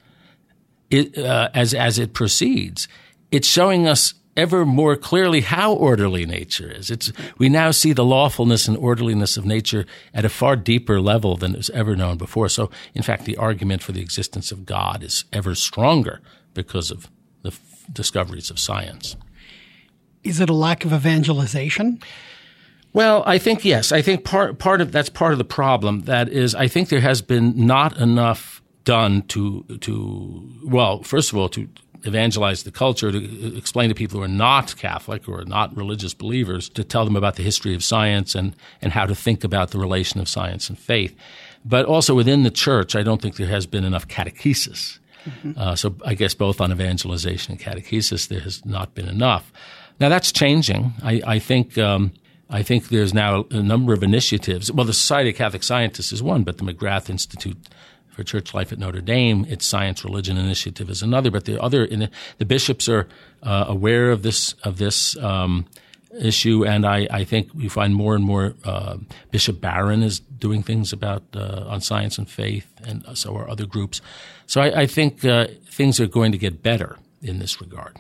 it, 0.91 1.19
uh, 1.19 1.51
as 1.55 1.75
as 1.75 1.99
it 1.99 2.15
proceeds, 2.15 2.89
it's 3.31 3.49
showing 3.49 3.87
us 3.87 4.15
ever 4.37 4.65
more 4.65 4.97
clearly 4.97 5.43
how 5.43 5.73
orderly 5.75 6.25
nature 6.25 6.71
is. 6.71 6.91
It's, 6.91 7.13
we 7.39 7.49
now 7.49 7.71
see 7.71 7.93
the 7.93 8.05
lawfulness 8.05 8.67
and 8.67 8.77
orderliness 8.77 9.37
of 9.37 9.45
nature 9.45 9.87
at 10.15 10.25
a 10.25 10.31
far 10.31 10.57
deeper 10.57 11.01
level 11.01 11.37
than 11.37 11.53
was 11.53 11.71
ever 11.71 11.95
known 11.97 12.17
before. 12.17 12.49
So, 12.49 12.71
in 12.95 13.03
fact, 13.03 13.25
the 13.25 13.37
argument 13.37 13.83
for 13.83 13.93
the 13.93 14.01
existence 14.01 14.51
of 14.51 14.65
God 14.65 15.03
is 15.03 15.25
ever 15.33 15.55
stronger 15.55 16.21
because 16.55 16.91
of 16.91 17.11
the 17.43 17.51
f- 17.51 17.87
discoveries 17.93 18.51
of 18.51 18.59
science. 18.59 19.17
Is 20.25 20.41
it 20.41 20.49
a 20.49 20.55
lack 20.55 20.85
of 20.85 20.93
evangelization? 20.93 22.01
Well, 22.93 23.23
I 23.27 23.39
think 23.39 23.65
yes. 23.65 23.91
I 23.91 24.03
think 24.03 24.25
part 24.25 24.59
part 24.59 24.81
of 24.81 24.93
that's 24.93 25.09
part 25.09 25.33
of 25.33 25.39
the 25.39 25.45
problem. 25.45 26.03
That 26.03 26.29
is, 26.29 26.55
I 26.55 26.69
think 26.69 26.91
there 26.91 27.01
has 27.01 27.23
been 27.23 27.67
not 27.67 27.97
enough 27.97 28.63
done 28.85 29.23
to 29.29 29.65
to 29.81 30.51
well, 30.65 31.03
first 31.03 31.33
of 31.33 31.39
all, 31.39 31.49
to 31.51 31.69
evangelize 32.05 32.63
the 32.63 32.71
culture, 32.71 33.13
to 33.13 33.57
explain 33.57 33.89
to 33.89 33.95
people 33.95 34.19
who 34.19 34.25
are 34.25 34.29
not 34.29 34.77
Catholic 34.77 35.29
or 35.29 35.45
not 35.45 35.77
religious 35.77 36.15
believers, 36.15 36.69
to 36.71 36.85
tell 36.85 37.05
them 37.05 37.17
about 37.17 37.37
the 37.37 37.43
history 37.43 37.75
of 37.75 37.83
science 37.83 38.35
and 38.35 38.55
and 38.81 38.93
how 38.93 39.07
to 39.07 39.15
think 39.15 39.45
about 39.45 39.71
the 39.71 39.79
relation 39.79 40.21
of 40.21 40.29
science 40.29 40.69
and 40.69 40.79
faith. 40.79 41.15
But 41.65 41.87
also 41.87 42.15
within 42.15 42.43
the 42.43 42.51
church, 42.51 42.97
I 42.97 43.03
don't 43.03 43.23
think 43.23 43.37
there 43.37 43.47
has 43.47 43.67
been 43.67 43.85
enough 43.85 44.09
catechesis. 44.09 44.99
Mm-hmm. 45.25 45.53
Uh, 45.57 45.77
so 45.77 45.95
I 46.05 46.15
guess 46.15 46.35
both 46.35 46.61
on 46.61 46.73
evangelization 46.73 47.53
and 47.53 47.61
catechesis, 47.61 48.29
there 48.29 48.41
has 48.41 48.65
not 48.67 48.95
been 48.95 49.09
enough. 49.09 49.53
Now 50.01 50.09
that's 50.09 50.33
changing. 50.33 50.93
I, 51.03 51.23
I 51.27 51.39
think. 51.39 51.79
Um, 51.79 52.13
I 52.55 52.63
think 52.63 52.89
there's 52.89 53.15
now 53.15 53.47
a 53.51 53.63
number 53.63 53.95
of 53.95 54.03
initiatives. 54.03 54.71
Well, 54.71 54.85
the 54.85 54.93
Society 54.93 55.31
of 55.31 55.37
Catholic 55.37 55.63
Scientists 55.63 56.13
is 56.13 56.23
one, 56.23 56.43
but 56.45 56.59
the 56.59 56.65
McGrath 56.65 57.09
Institute 57.09 57.57
for 58.13 58.23
Church 58.23 58.55
Life 58.55 58.73
at 58.73 58.79
Notre 58.79 59.01
Dame, 59.01 59.45
its 59.49 59.67
Science 59.67 60.05
Religion 60.05 60.37
Initiative 60.37 60.91
is 60.91 61.03
another. 61.03 61.31
But 61.31 61.45
the 61.47 61.61
other, 61.61 61.87
the, 61.87 62.11
the, 62.39 62.45
bishops 62.45 62.89
are 62.89 63.09
uh, 63.43 63.65
aware 63.69 64.11
of 64.11 64.23
this 64.23 64.53
of 64.65 64.79
this 64.79 65.17
um, 65.17 65.67
issue, 66.21 66.65
and 66.65 66.85
I, 66.87 67.09
I, 67.11 67.25
think 67.25 67.53
we 67.55 67.69
find 67.69 67.95
more 67.95 68.15
and 68.15 68.25
more. 68.25 68.55
Uh, 68.65 68.99
Bishop 69.31 69.61
Barron 69.61 70.03
is 70.03 70.21
doing 70.21 70.63
things 70.63 70.93
about 70.93 71.23
uh, 71.35 71.65
on 71.67 71.81
science 71.81 72.19
and 72.19 72.29
faith, 72.29 72.67
and 72.85 73.05
so 73.15 73.35
are 73.37 73.49
other 73.49 73.67
groups. 73.67 74.01
So 74.47 74.61
I, 74.61 74.83
I 74.83 74.87
think 74.87 75.25
uh, 75.25 75.47
things 75.71 75.99
are 76.01 76.07
going 76.07 76.33
to 76.33 76.39
get 76.39 76.63
better 76.63 76.99
in 77.23 77.39
this 77.39 77.61
regard. 77.61 77.97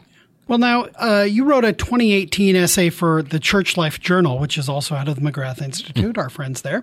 Well, 0.49 0.59
now, 0.59 0.87
uh, 1.01 1.23
you 1.23 1.45
wrote 1.45 1.65
a 1.65 1.73
2018 1.73 2.57
essay 2.57 2.91
for 2.91 3.23
the 3.23 3.39
Church 3.39 3.77
Life 3.77 4.01
Journal, 4.01 4.41
which 4.41 4.59
is 4.59 4.69
also 4.69 4.97
out 4.97 5.07
of 5.07 5.15
the 5.15 5.21
McGrath 5.21 5.63
Institute, 5.63 6.19
our 6.19 6.29
friends 6.29 6.63
there, 6.63 6.83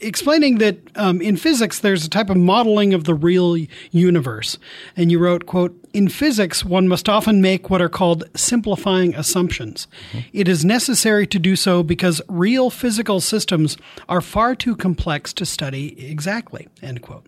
explaining 0.00 0.58
that 0.58 0.78
um, 0.96 1.20
in 1.20 1.36
physics 1.36 1.80
there's 1.80 2.04
a 2.04 2.08
type 2.08 2.30
of 2.30 2.36
modeling 2.36 2.94
of 2.94 3.02
the 3.04 3.14
real 3.14 3.56
universe. 3.90 4.56
And 4.96 5.10
you 5.10 5.18
wrote, 5.18 5.46
quote, 5.46 5.76
in 5.92 6.08
physics, 6.08 6.64
one 6.64 6.86
must 6.86 7.08
often 7.08 7.42
make 7.42 7.68
what 7.68 7.82
are 7.82 7.88
called 7.88 8.24
simplifying 8.36 9.16
assumptions. 9.16 9.88
Mm-hmm. 10.12 10.28
It 10.32 10.48
is 10.48 10.64
necessary 10.64 11.26
to 11.26 11.38
do 11.40 11.56
so 11.56 11.82
because 11.82 12.22
real 12.28 12.70
physical 12.70 13.20
systems 13.20 13.76
are 14.08 14.20
far 14.20 14.54
too 14.54 14.76
complex 14.76 15.32
to 15.34 15.44
study 15.44 16.08
exactly, 16.08 16.68
end 16.80 17.02
quote. 17.02 17.26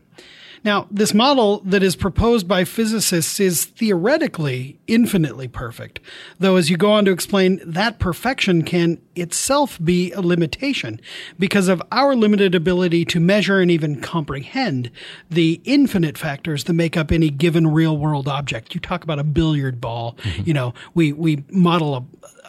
Now, 0.64 0.88
this 0.90 1.12
model 1.12 1.60
that 1.66 1.82
is 1.82 1.94
proposed 1.94 2.48
by 2.48 2.64
physicists 2.64 3.38
is 3.38 3.66
theoretically 3.66 4.78
infinitely 4.86 5.46
perfect, 5.46 6.00
though 6.38 6.56
as 6.56 6.70
you 6.70 6.78
go 6.78 6.92
on 6.92 7.04
to 7.04 7.10
explain, 7.10 7.60
that 7.64 7.98
perfection 7.98 8.62
can 8.62 8.98
itself 9.14 9.78
be 9.84 10.10
a 10.12 10.22
limitation 10.22 11.00
because 11.38 11.68
of 11.68 11.82
our 11.92 12.16
limited 12.16 12.54
ability 12.54 13.04
to 13.04 13.20
measure 13.20 13.60
and 13.60 13.70
even 13.70 14.00
comprehend 14.00 14.90
the 15.30 15.60
infinite 15.64 16.16
factors 16.16 16.64
that 16.64 16.72
make 16.72 16.96
up 16.96 17.12
any 17.12 17.28
given 17.28 17.66
real 17.66 17.98
world 17.98 18.26
object. 18.26 18.74
You 18.74 18.80
talk 18.80 19.04
about 19.04 19.18
a 19.18 19.24
billiard 19.24 19.82
ball, 19.82 20.16
mm-hmm. 20.22 20.42
you 20.46 20.54
know, 20.54 20.72
we, 20.94 21.12
we 21.12 21.44
model 21.50 21.94
a, 21.94 22.04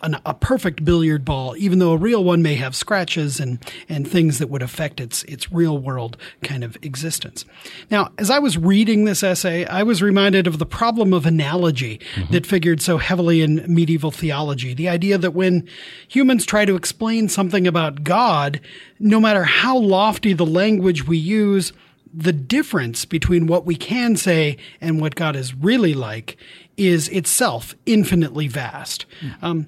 an, 0.05 0.17
a 0.25 0.33
perfect 0.33 0.85
billiard 0.85 1.25
ball, 1.25 1.55
even 1.57 1.79
though 1.79 1.91
a 1.91 1.97
real 1.97 2.23
one 2.23 2.41
may 2.41 2.55
have 2.55 2.75
scratches 2.75 3.39
and, 3.39 3.59
and 3.89 4.07
things 4.07 4.39
that 4.39 4.49
would 4.49 4.61
affect 4.61 5.01
its, 5.01 5.23
its 5.23 5.51
real 5.51 5.77
world 5.77 6.15
kind 6.43 6.63
of 6.63 6.77
existence. 6.81 7.43
Now, 7.89 8.11
as 8.17 8.29
I 8.29 8.39
was 8.39 8.57
reading 8.57 9.05
this 9.05 9.23
essay, 9.23 9.65
I 9.65 9.83
was 9.83 10.01
reminded 10.01 10.47
of 10.47 10.59
the 10.59 10.65
problem 10.65 11.13
of 11.13 11.25
analogy 11.25 11.99
mm-hmm. 12.15 12.31
that 12.31 12.45
figured 12.45 12.81
so 12.81 12.97
heavily 12.97 13.41
in 13.41 13.65
medieval 13.67 14.11
theology. 14.11 14.73
The 14.73 14.89
idea 14.89 15.17
that 15.17 15.31
when 15.31 15.67
humans 16.07 16.45
try 16.45 16.65
to 16.65 16.75
explain 16.75 17.27
something 17.27 17.67
about 17.67 18.03
God, 18.03 18.61
no 18.99 19.19
matter 19.19 19.43
how 19.43 19.77
lofty 19.77 20.33
the 20.33 20.45
language 20.45 21.07
we 21.07 21.17
use, 21.17 21.73
the 22.13 22.31
difference 22.31 23.03
between 23.03 23.45
what 23.45 23.65
we 23.65 23.75
can 23.75 24.15
say 24.15 24.57
and 24.79 25.01
what 25.01 25.15
God 25.15 25.35
is 25.35 25.53
really 25.53 25.93
like 25.93 26.37
is 26.77 27.09
itself 27.09 27.75
infinitely 27.85 28.47
vast. 28.47 29.05
Mm. 29.21 29.43
Um, 29.43 29.67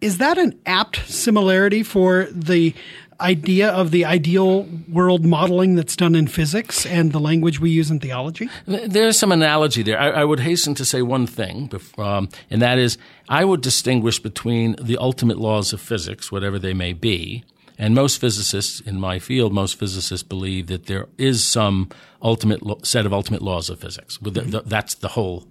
is 0.00 0.18
that 0.18 0.38
an 0.38 0.58
apt 0.66 1.08
similarity 1.08 1.82
for 1.82 2.28
the 2.30 2.74
idea 3.20 3.68
of 3.70 3.90
the 3.90 4.04
ideal 4.04 4.66
world 4.88 5.24
modeling 5.24 5.74
that's 5.74 5.96
done 5.96 6.14
in 6.14 6.28
physics 6.28 6.86
and 6.86 7.12
the 7.12 7.18
language 7.18 7.58
we 7.58 7.70
use 7.70 7.90
in 7.90 7.98
theology? 7.98 8.48
There's 8.66 9.18
some 9.18 9.32
analogy 9.32 9.82
there. 9.82 9.98
I, 9.98 10.10
I 10.10 10.24
would 10.24 10.40
hasten 10.40 10.74
to 10.76 10.84
say 10.84 11.02
one 11.02 11.26
thing, 11.26 11.70
um, 11.98 12.28
and 12.50 12.62
that 12.62 12.78
is 12.78 12.96
I 13.28 13.44
would 13.44 13.60
distinguish 13.60 14.20
between 14.20 14.76
the 14.80 14.96
ultimate 14.98 15.38
laws 15.38 15.72
of 15.72 15.80
physics, 15.80 16.30
whatever 16.30 16.58
they 16.58 16.74
may 16.74 16.92
be, 16.92 17.44
and 17.76 17.94
most 17.94 18.20
physicists 18.20 18.80
in 18.80 18.98
my 19.00 19.18
field, 19.18 19.52
most 19.52 19.78
physicists 19.78 20.26
believe 20.26 20.66
that 20.66 20.86
there 20.86 21.06
is 21.16 21.44
some 21.44 21.88
ultimate 22.22 22.62
lo- 22.62 22.80
set 22.82 23.06
of 23.06 23.12
ultimate 23.12 23.42
laws 23.42 23.70
of 23.70 23.80
physics. 23.80 24.18
That's 24.22 24.94
the 24.94 25.08
whole. 25.08 25.46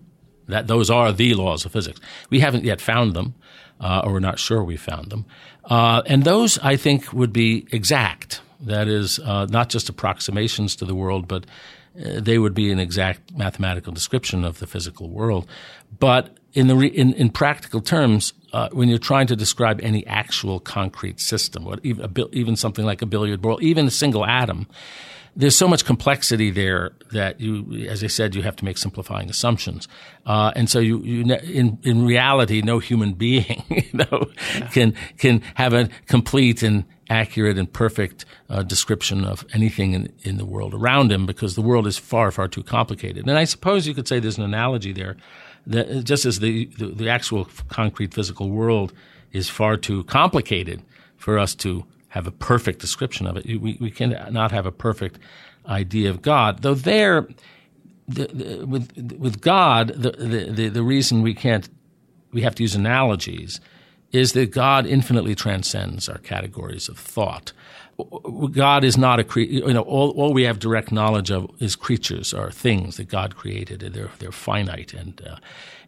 That 0.48 0.68
those 0.68 0.90
are 0.90 1.12
the 1.12 1.34
laws 1.34 1.66
of 1.66 1.72
physics. 1.72 2.00
We 2.30 2.40
haven't 2.40 2.64
yet 2.64 2.82
found 2.82 3.14
them 3.14 3.36
uh, 3.80 4.02
or 4.04 4.14
we're 4.14 4.20
not 4.20 4.40
sure 4.40 4.64
we 4.64 4.78
found 4.78 5.10
them. 5.10 5.26
Uh, 5.66 6.02
and 6.06 6.24
those, 6.24 6.58
I 6.60 6.76
think, 6.76 7.12
would 7.14 7.34
be 7.34 7.68
exact. 7.72 8.42
That 8.62 8.88
is, 8.88 9.20
uh, 9.20 9.46
not 9.50 9.70
just 9.70 9.90
approximations 9.90 10.76
to 10.78 10.86
the 10.86 10.96
world, 10.96 11.28
but 11.28 11.46
uh, 12.00 12.20
they 12.20 12.38
would 12.38 12.54
be 12.54 12.72
an 12.72 12.80
exact 12.80 13.36
mathematical 13.36 13.94
description 13.94 14.44
of 14.44 14.60
the 14.60 14.68
physical 14.68 15.10
world. 15.10 15.48
But 16.00 16.38
in, 16.54 16.68
the 16.68 16.76
re- 16.76 16.88
in, 16.88 17.14
in 17.14 17.30
practical 17.30 17.82
terms, 17.82 18.34
uh, 18.54 18.70
when 18.72 18.90
you're 18.90 18.98
trying 18.98 19.28
to 19.28 19.36
describe 19.36 19.80
any 19.84 20.06
actual 20.08 20.60
concrete 20.60 21.20
system, 21.20 21.66
what, 21.66 21.80
even, 21.84 22.12
even 22.32 22.56
something 22.56 22.86
like 22.86 23.02
a 23.02 23.06
billiard 23.06 23.42
ball, 23.42 23.60
even 23.62 23.86
a 23.88 23.92
single 23.92 24.26
atom, 24.26 24.68
there's 25.38 25.56
so 25.56 25.68
much 25.68 25.86
complexity 25.86 26.50
there 26.50 26.94
that 27.12 27.40
you, 27.40 27.86
as 27.88 28.04
I 28.04 28.08
said, 28.08 28.34
you 28.34 28.42
have 28.42 28.56
to 28.58 28.66
make 28.66 28.78
simplifying 28.78 29.30
assumptions, 29.30 29.88
uh, 30.26 30.52
and 30.56 30.68
so 30.70 30.80
you, 30.80 31.00
you, 31.04 31.22
in 31.36 31.78
in 31.84 32.06
reality, 32.06 32.62
no 32.62 32.80
human 32.80 33.14
being, 33.14 33.64
you 33.70 33.84
know, 33.94 34.26
yeah. 34.56 34.68
can 34.70 34.94
can 35.18 35.42
have 35.54 35.74
a 35.74 35.90
complete 36.08 36.64
and 36.64 36.86
accurate 37.10 37.58
and 37.58 37.72
perfect 37.72 38.26
uh, 38.50 38.64
description 38.64 39.24
of 39.24 39.46
anything 39.54 39.94
in, 39.94 40.12
in 40.24 40.38
the 40.38 40.46
world 40.46 40.74
around 40.74 41.12
him 41.12 41.26
because 41.26 41.56
the 41.56 41.62
world 41.62 41.88
is 41.88 41.98
far 41.98 42.32
far 42.32 42.48
too 42.48 42.64
complicated. 42.64 43.28
And 43.28 43.38
I 43.38 43.46
suppose 43.46 43.88
you 43.88 43.94
could 43.94 44.08
say 44.08 44.20
there's 44.20 44.38
an 44.38 44.44
analogy 44.44 44.92
there, 44.92 45.16
that 45.68 46.04
just 46.04 46.26
as 46.26 46.40
the, 46.40 46.66
the, 46.78 46.88
the 46.88 47.10
actual 47.10 47.48
concrete 47.68 48.14
physical 48.14 48.50
world 48.50 48.92
is 49.32 49.50
far 49.50 49.78
too 49.78 50.04
complicated 50.06 50.82
for 51.16 51.38
us 51.38 51.54
to 51.56 51.86
have 52.10 52.28
a 52.28 52.32
perfect 52.32 52.80
description 52.80 53.28
of 53.28 53.38
it. 53.38 53.46
We, 53.46 53.78
we 53.80 53.92
cannot 53.92 54.52
have 54.52 54.66
a 54.66 54.72
perfect 54.72 55.20
idea 55.68 56.10
of 56.10 56.22
God, 56.22 56.62
though 56.62 56.74
there, 56.74 57.28
the, 58.08 58.28
the, 58.28 58.66
with 58.66 59.18
with 59.20 59.42
God, 59.42 59.90
the, 59.90 60.12
the 60.52 60.70
the 60.70 60.84
reason 60.84 61.22
we 61.22 61.34
can't 61.34 61.70
we 62.32 62.42
have 62.42 62.56
to 62.56 62.64
use 62.64 62.76
analogies 62.76 63.60
is 64.12 64.32
that 64.34 64.52
God 64.52 64.86
infinitely 64.86 65.36
transcends 65.36 66.08
our 66.08 66.20
categories 66.20 66.88
of 66.88 66.98
thought. 66.98 67.52
God 68.52 68.84
is 68.84 68.98
not 68.98 69.20
a 69.20 69.24
cre- 69.24 69.40
you 69.40 69.74
know 69.74 69.82
all, 69.82 70.12
all 70.12 70.34
we 70.34 70.44
have 70.44 70.60
direct 70.60 70.92
knowledge 70.92 71.32
of 71.32 71.50
is 71.60 71.76
creatures 71.76 72.34
or 72.34 72.52
things 72.52 72.98
that 72.98 73.10
God 73.10 73.36
created. 73.36 73.84
and 73.84 73.94
They're 73.94 74.12
they're 74.20 74.32
finite 74.32 74.94
and 74.94 75.22
uh, 75.28 75.38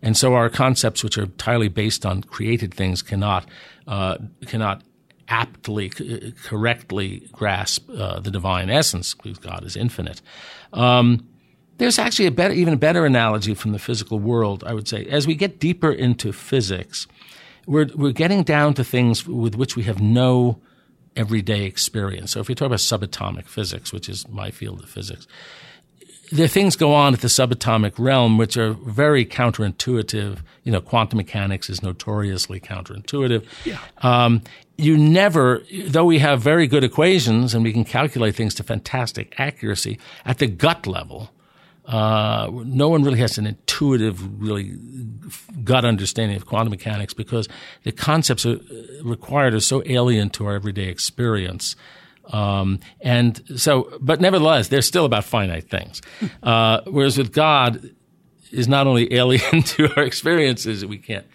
and 0.02 0.18
so 0.18 0.34
our 0.34 0.50
concepts, 0.50 1.04
which 1.04 1.18
are 1.18 1.24
entirely 1.24 1.68
based 1.68 2.06
on 2.06 2.24
created 2.24 2.74
things, 2.74 3.02
cannot 3.02 3.48
uh, 3.88 4.18
cannot 4.48 4.82
aptly, 5.30 5.90
correctly 6.44 7.28
grasp 7.32 7.90
uh, 7.90 8.20
the 8.20 8.32
divine 8.32 8.70
essence 8.70 9.14
because 9.14 9.38
God 9.38 9.64
is 9.64 9.76
infinite. 9.76 10.22
Um, 10.74 11.28
there's 11.78 11.98
actually 11.98 12.26
a 12.26 12.32
better, 12.32 12.54
even 12.54 12.74
a 12.74 12.78
better 12.78 13.06
analogy 13.06 13.54
from 13.54 13.72
the 13.72 13.80
physical 13.80 14.20
world, 14.20 14.64
I 14.66 14.74
would 14.74 14.88
say. 14.88 15.06
As 15.06 15.26
we 15.26 15.36
get 15.36 15.60
deeper 15.60 15.92
into 15.92 16.34
physics, 16.34 17.08
we're, 17.66 17.88
we're 17.96 18.12
getting 18.12 18.44
down 18.44 18.74
to 18.74 18.84
things 18.84 19.26
with 19.26 19.56
which 19.56 19.76
we 19.76 19.84
have 19.84 20.02
no 20.02 20.60
everyday 21.16 21.64
experience. 21.64 22.32
So 22.32 22.40
if 22.40 22.48
we 22.48 22.56
talk 22.56 22.66
about 22.68 22.80
subatomic 22.80 23.48
physics, 23.48 23.94
which 23.94 24.10
is 24.10 24.28
my 24.28 24.52
field 24.52 24.84
of 24.84 24.90
physics, 24.90 25.28
there 26.32 26.48
things 26.48 26.76
go 26.76 26.94
on 26.94 27.14
at 27.14 27.22
the 27.22 27.28
subatomic 27.28 27.94
realm 27.98 28.38
which 28.38 28.58
are 28.58 28.74
very 28.74 29.26
counterintuitive. 29.26 30.40
You 30.64 30.72
know, 30.72 30.82
quantum 30.82 31.18
mechanics 31.18 31.70
is 31.70 31.82
notoriously 31.82 32.60
counterintuitive. 32.60 33.46
Yeah. 33.66 33.80
Um, 34.00 34.42
you 34.78 34.98
never, 34.98 35.64
though 35.88 36.06
we 36.06 36.20
have 36.20 36.42
very 36.42 36.68
good 36.68 36.84
equations 36.84 37.54
and 37.54 37.64
we 37.64 37.74
can 37.74 37.84
calculate 37.84 38.36
things 38.36 38.54
to 38.56 38.64
fantastic 38.64 39.34
accuracy 39.38 40.00
at 40.26 40.38
the 40.38 40.48
gut 40.48 40.88
level, 40.88 41.32
uh, 41.86 42.50
no 42.66 42.88
one 42.88 43.04
really 43.04 43.20
has 43.20 43.38
an 43.40 43.48
intuitive, 43.48 44.42
really 44.42 44.78
gut 45.64 45.84
understanding 45.86 46.38
of 46.38 46.46
quantum 46.46 46.70
mechanics 46.70 47.16
because 47.16 47.50
the 47.84 47.92
concepts 47.92 48.46
are, 48.46 48.60
required 49.04 49.56
are 49.56 49.60
so 49.60 49.82
alien 49.88 50.30
to 50.30 50.46
our 50.46 50.54
everyday 50.54 50.88
experience. 50.88 51.76
Um, 52.30 52.80
and 53.02 53.42
so, 53.58 53.98
but 54.00 54.22
nevertheless, 54.22 54.68
they're 54.68 54.82
still 54.82 55.06
about 55.06 55.26
finite 55.26 55.70
things. 55.70 56.02
Uh, 56.44 56.82
whereas 56.86 57.18
with 57.18 57.34
God, 57.34 57.92
is 58.52 58.68
not 58.68 58.88
only 58.88 59.14
alien 59.14 59.62
to 59.64 59.94
our 59.96 60.04
experiences, 60.04 60.86
we 60.86 60.98
can't 60.98 61.26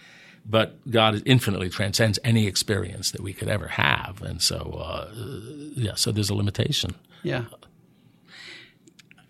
but 0.45 0.89
God 0.89 1.21
infinitely 1.25 1.69
transcends 1.69 2.19
any 2.23 2.45
experience 2.45 3.11
that 3.11 3.21
we 3.21 3.33
could 3.33 3.47
ever 3.47 3.67
have, 3.67 4.21
and 4.21 4.41
so 4.41 4.79
uh, 4.79 5.11
yeah, 5.75 5.95
so 5.95 6.11
there's 6.11 6.29
a 6.29 6.35
limitation. 6.35 6.95
Yeah. 7.23 7.45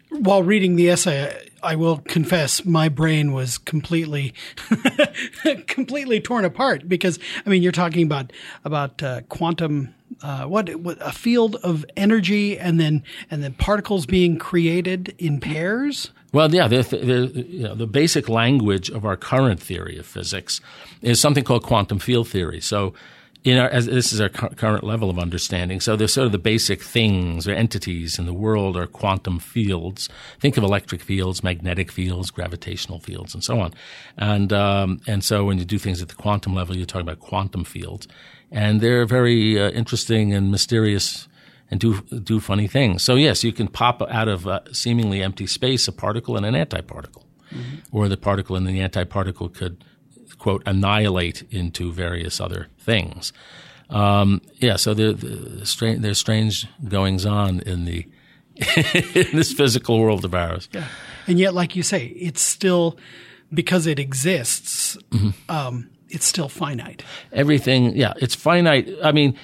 While 0.09 0.43
reading 0.43 0.75
the 0.75 0.89
essay, 0.89 1.49
I 1.63 1.75
will 1.75 1.97
confess 1.97 2.63
my 2.63 2.89
brain 2.89 3.33
was 3.33 3.57
completely, 3.57 4.33
completely 5.67 6.21
torn 6.21 6.45
apart 6.45 6.87
because 6.87 7.19
I 7.45 7.49
mean 7.49 7.63
you're 7.63 7.71
talking 7.71 8.05
about 8.05 8.31
about 8.63 9.01
uh, 9.01 9.21
quantum, 9.29 9.93
uh, 10.25 10.45
what, 10.45 10.75
what 10.77 10.97
a 11.01 11.11
field 11.11 11.55
of 11.57 11.85
energy, 11.95 12.57
and 12.57 12.79
then 12.79 13.03
and 13.29 13.43
then 13.43 13.53
particles 13.53 14.07
being 14.07 14.39
created 14.39 15.13
in 15.19 15.39
pairs. 15.39 16.09
Well, 16.33 16.53
yeah, 16.53 16.67
you 16.67 17.59
know, 17.59 17.75
the 17.75 17.85
basic 17.85 18.27
language 18.27 18.89
of 18.89 19.05
our 19.05 19.15
current 19.17 19.61
theory 19.61 19.99
of 19.99 20.07
physics 20.07 20.61
is 21.03 21.21
something 21.21 21.43
called 21.43 21.61
quantum 21.61 21.99
field 21.99 22.27
theory. 22.27 22.59
So, 22.59 22.95
in 23.43 23.59
our, 23.59 23.69
as, 23.69 23.85
this 23.85 24.11
is 24.11 24.19
our 24.19 24.29
cu- 24.29 24.49
current 24.55 24.83
level 24.83 25.11
of 25.11 25.19
understanding. 25.19 25.79
So, 25.79 25.95
there's 25.95 26.13
sort 26.13 26.25
of 26.25 26.31
the 26.31 26.39
basic 26.39 26.81
things 26.81 27.47
or 27.47 27.51
entities 27.51 28.17
in 28.17 28.25
the 28.25 28.33
world 28.33 28.75
are 28.75 28.87
quantum 28.87 29.37
fields. 29.37 30.09
Think 30.39 30.57
of 30.57 30.63
electric 30.63 31.01
fields, 31.01 31.43
magnetic 31.43 31.91
fields, 31.91 32.31
gravitational 32.31 32.99
fields, 32.99 33.35
and 33.35 33.43
so 33.43 33.59
on. 33.59 33.75
And 34.17 34.51
um, 34.51 35.01
and 35.05 35.23
so, 35.23 35.45
when 35.45 35.59
you 35.59 35.65
do 35.65 35.77
things 35.77 36.01
at 36.01 36.09
the 36.09 36.15
quantum 36.15 36.55
level, 36.55 36.75
you're 36.75 36.87
talking 36.87 37.07
about 37.07 37.19
quantum 37.19 37.63
fields, 37.63 38.07
and 38.51 38.81
they're 38.81 39.05
very 39.05 39.59
uh, 39.59 39.69
interesting 39.71 40.33
and 40.33 40.51
mysterious 40.51 41.27
and 41.71 41.79
do 41.79 42.01
do 42.01 42.39
funny 42.39 42.67
things. 42.67 43.03
So 43.03 43.15
yes, 43.15 43.43
you 43.43 43.51
can 43.51 43.67
pop 43.67 44.01
out 44.01 44.27
of 44.27 44.47
uh, 44.47 44.61
seemingly 44.71 45.21
empty 45.21 45.47
space 45.47 45.87
a 45.87 45.91
particle 45.91 46.37
and 46.37 46.45
an 46.45 46.53
antiparticle, 46.53 47.23
mm-hmm. 47.51 47.75
or 47.91 48.07
the 48.07 48.17
particle 48.17 48.55
and 48.55 48.67
the 48.67 48.79
antiparticle 48.79 49.53
could 49.53 49.83
quote 50.37 50.63
annihilate 50.65 51.43
into 51.51 51.91
various 51.91 52.39
other 52.39 52.67
things. 52.77 53.33
Um, 53.89 54.41
yeah, 54.55 54.77
so 54.77 54.93
the, 54.93 55.13
the 55.13 55.65
strange, 55.65 56.01
there's 56.01 56.17
strange 56.17 56.67
goings 56.87 57.25
on 57.25 57.59
in 57.61 57.85
the 57.85 58.07
in 59.15 59.35
this 59.35 59.51
physical 59.51 59.99
world 59.99 60.23
of 60.23 60.33
ours. 60.33 60.69
Yeah. 60.71 60.87
And 61.27 61.39
yet, 61.39 61.53
like 61.53 61.75
you 61.75 61.83
say, 61.83 62.07
it's 62.07 62.41
still 62.41 62.97
because 63.53 63.85
it 63.85 63.99
exists. 63.99 64.97
Mm-hmm. 65.11 65.51
Um, 65.51 65.89
it's 66.15 66.25
still 66.25 66.49
finite. 66.49 67.03
Everything, 67.31 67.95
yeah, 67.95 68.13
it's 68.17 68.35
finite. 68.35 68.89
I 69.03 69.11
mean 69.11 69.37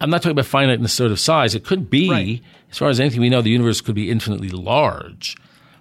I'm 0.00 0.10
not 0.10 0.22
talking 0.22 0.32
about 0.32 0.46
finite 0.46 0.76
in 0.76 0.82
the 0.82 0.88
sort 0.88 1.10
of 1.10 1.18
size. 1.18 1.54
It 1.54 1.64
could 1.64 1.90
be, 1.90 2.10
right. 2.10 2.42
as 2.70 2.78
far 2.78 2.88
as 2.88 3.00
anything 3.00 3.20
we 3.20 3.28
know, 3.28 3.42
the 3.42 3.50
universe 3.50 3.80
could 3.80 3.94
be 3.94 4.10
infinitely 4.10 4.50
large, 4.50 5.36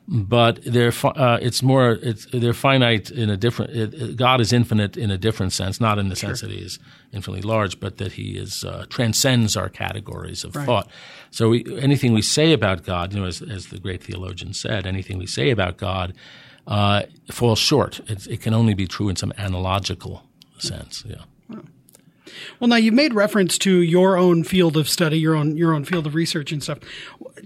but 0.07 0.59
they're 0.63 0.93
uh, 1.03 1.37
it's 1.41 1.61
more 1.61 1.99
it's 2.01 2.25
they're 2.31 2.53
finite 2.53 3.11
in 3.11 3.29
a 3.29 3.37
different. 3.37 3.75
It, 3.75 4.15
God 4.15 4.41
is 4.41 4.53
infinite 4.53 4.97
in 4.97 5.11
a 5.11 5.17
different 5.17 5.53
sense, 5.53 5.79
not 5.79 5.99
in 5.99 6.09
the 6.09 6.15
sure. 6.15 6.29
sense 6.29 6.41
that 6.41 6.49
He 6.49 6.57
is 6.57 6.79
infinitely 7.11 7.41
large, 7.41 7.79
but 7.79 7.97
that 7.97 8.13
He 8.13 8.37
is 8.37 8.63
uh, 8.63 8.85
transcends 8.89 9.55
our 9.55 9.69
categories 9.69 10.43
of 10.43 10.55
right. 10.55 10.65
thought. 10.65 10.89
So 11.29 11.49
we, 11.49 11.79
anything 11.79 12.13
we 12.13 12.21
say 12.21 12.53
about 12.53 12.83
God, 12.83 13.13
you 13.13 13.19
know, 13.19 13.27
as, 13.27 13.41
as 13.41 13.67
the 13.67 13.79
great 13.79 14.01
theologian 14.01 14.53
said, 14.53 14.87
anything 14.87 15.17
we 15.17 15.27
say 15.27 15.51
about 15.51 15.77
God 15.77 16.13
uh, 16.65 17.03
falls 17.29 17.59
short. 17.59 17.99
It, 18.09 18.27
it, 18.27 18.41
can 18.41 18.53
only 18.53 18.73
be 18.73 18.87
true 18.87 19.09
in 19.09 19.15
some 19.15 19.33
analogical 19.37 20.23
sense. 20.59 21.03
Yeah. 21.07 21.23
Well, 22.59 22.67
now 22.67 22.75
you've 22.75 22.93
made 22.93 23.13
reference 23.13 23.57
to 23.59 23.81
your 23.81 24.17
own 24.17 24.43
field 24.43 24.77
of 24.77 24.89
study, 24.89 25.19
your 25.19 25.35
own 25.35 25.57
your 25.57 25.73
own 25.73 25.85
field 25.85 26.05
of 26.05 26.15
research 26.15 26.51
and 26.51 26.61
stuff. 26.61 26.79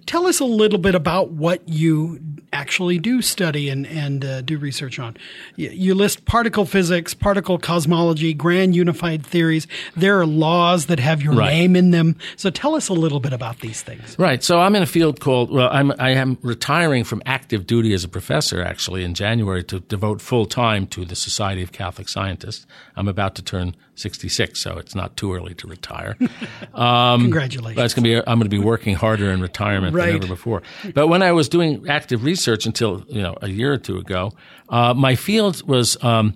Tell 0.05 0.25
us 0.25 0.39
a 0.39 0.45
little 0.45 0.79
bit 0.79 0.95
about 0.95 1.31
what 1.31 1.67
you 1.67 2.19
actually 2.53 2.99
do 2.99 3.21
study 3.21 3.69
and 3.69 3.87
and 3.87 4.25
uh, 4.25 4.41
do 4.41 4.57
research 4.57 4.99
on. 4.99 5.17
You, 5.55 5.69
you, 5.69 5.95
list 5.95 6.25
particle 6.25 6.65
physics, 6.65 7.13
particle 7.13 7.57
cosmology, 7.57 8.33
grand 8.33 8.75
unified 8.75 9.25
theories. 9.25 9.67
There 9.95 10.19
are 10.19 10.25
laws 10.25 10.87
that 10.87 10.99
have 10.99 11.21
your 11.21 11.33
right. 11.33 11.51
name 11.53 11.75
in 11.75 11.91
them. 11.91 12.17
So 12.35 12.49
tell 12.49 12.75
us 12.75 12.89
a 12.89 12.93
little 12.93 13.19
bit 13.19 13.33
about 13.33 13.59
these 13.59 13.81
things. 13.81 14.17
Right. 14.19 14.43
So 14.43 14.59
I'm 14.59 14.75
in 14.75 14.83
a 14.83 14.87
field 14.87 15.19
called 15.19 15.51
well, 15.51 15.69
I'm 15.71 15.93
I 15.99 16.11
am 16.11 16.37
retiring 16.41 17.03
from 17.03 17.21
active 17.25 17.65
duty 17.65 17.93
as 17.93 18.03
a 18.03 18.09
professor 18.09 18.61
actually 18.61 19.03
in 19.03 19.13
January 19.13 19.63
to 19.65 19.79
devote 19.79 20.21
full 20.21 20.45
time 20.45 20.87
to 20.87 21.05
the 21.05 21.15
Society 21.15 21.63
of 21.63 21.71
Catholic 21.71 22.09
Scientists. 22.09 22.65
I'm 22.95 23.07
about 23.07 23.35
to 23.35 23.41
turn 23.41 23.75
66, 23.95 24.59
so 24.59 24.77
it's 24.77 24.95
not 24.95 25.15
too 25.15 25.33
early 25.33 25.53
to 25.55 25.67
retire. 25.67 26.17
Um, 26.73 27.21
Congratulations! 27.21 27.75
But 27.75 27.85
it's 27.85 27.93
to 27.95 28.01
be 28.01 28.15
I'm 28.15 28.39
going 28.39 28.41
to 28.41 28.49
be 28.49 28.57
working 28.57 28.95
harder 28.95 29.31
in 29.31 29.41
retirement 29.41 29.93
right. 29.93 30.07
than 30.07 30.15
ever 30.17 30.27
before. 30.27 30.61
But 30.93 31.07
when 31.07 31.21
I 31.21 31.31
was 31.31 31.49
doing 31.49 31.87
active 31.89 32.23
research 32.23 32.40
until 32.47 33.05
you 33.07 33.21
know 33.21 33.35
a 33.41 33.49
year 33.49 33.73
or 33.73 33.77
two 33.77 33.97
ago, 33.97 34.31
uh, 34.69 34.93
my 34.93 35.15
field 35.15 35.67
was. 35.67 36.01
Um, 36.03 36.35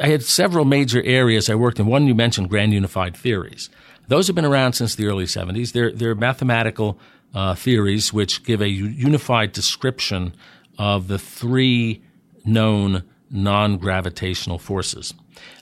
I 0.00 0.06
had 0.06 0.22
several 0.22 0.64
major 0.64 1.02
areas 1.02 1.50
I 1.50 1.54
worked 1.54 1.78
in. 1.78 1.84
One 1.84 2.06
you 2.06 2.14
mentioned, 2.14 2.48
grand 2.48 2.72
unified 2.72 3.14
theories. 3.14 3.68
Those 4.06 4.26
have 4.26 4.34
been 4.34 4.46
around 4.46 4.72
since 4.72 4.94
the 4.94 5.06
early 5.06 5.26
70s. 5.26 5.72
They're, 5.72 5.92
they're 5.92 6.14
mathematical 6.14 6.98
uh, 7.34 7.54
theories 7.54 8.12
which 8.12 8.42
give 8.44 8.62
a 8.62 8.68
unified 8.68 9.52
description 9.52 10.34
of 10.78 11.08
the 11.08 11.18
three 11.18 12.02
known 12.44 13.04
non 13.30 13.76
gravitational 13.76 14.58
forces. 14.58 15.12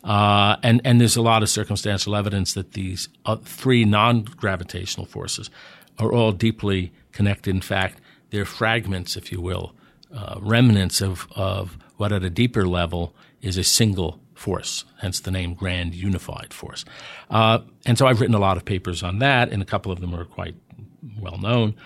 Uh, 0.04 0.56
and, 0.62 0.80
and 0.84 1.00
there's 1.00 1.16
a 1.16 1.22
lot 1.22 1.42
of 1.42 1.48
circumstantial 1.48 2.14
evidence 2.14 2.54
that 2.54 2.72
these 2.72 3.08
uh, 3.24 3.36
three 3.36 3.84
non 3.84 4.22
gravitational 4.22 5.06
forces 5.06 5.50
are 5.98 6.12
all 6.12 6.30
deeply 6.30 6.92
connected. 7.12 7.54
In 7.54 7.60
fact, 7.60 8.00
they're 8.36 8.44
fragments, 8.44 9.16
if 9.16 9.32
you 9.32 9.40
will, 9.40 9.72
uh, 10.14 10.36
remnants 10.42 11.00
of, 11.00 11.26
of 11.34 11.78
what 11.96 12.12
at 12.12 12.22
a 12.22 12.28
deeper 12.28 12.66
level 12.66 13.14
is 13.40 13.56
a 13.56 13.64
single 13.64 14.20
force, 14.34 14.84
hence 15.00 15.20
the 15.20 15.30
name 15.30 15.54
Grand 15.54 15.94
Unified 15.94 16.52
Force. 16.52 16.84
Uh, 17.30 17.60
and 17.86 17.96
so 17.96 18.06
I've 18.06 18.20
written 18.20 18.34
a 18.34 18.38
lot 18.38 18.58
of 18.58 18.66
papers 18.66 19.02
on 19.02 19.20
that, 19.20 19.50
and 19.50 19.62
a 19.62 19.64
couple 19.64 19.90
of 19.90 20.00
them 20.00 20.14
are 20.14 20.26
quite 20.26 20.54
well 21.18 21.38
known. 21.38 21.76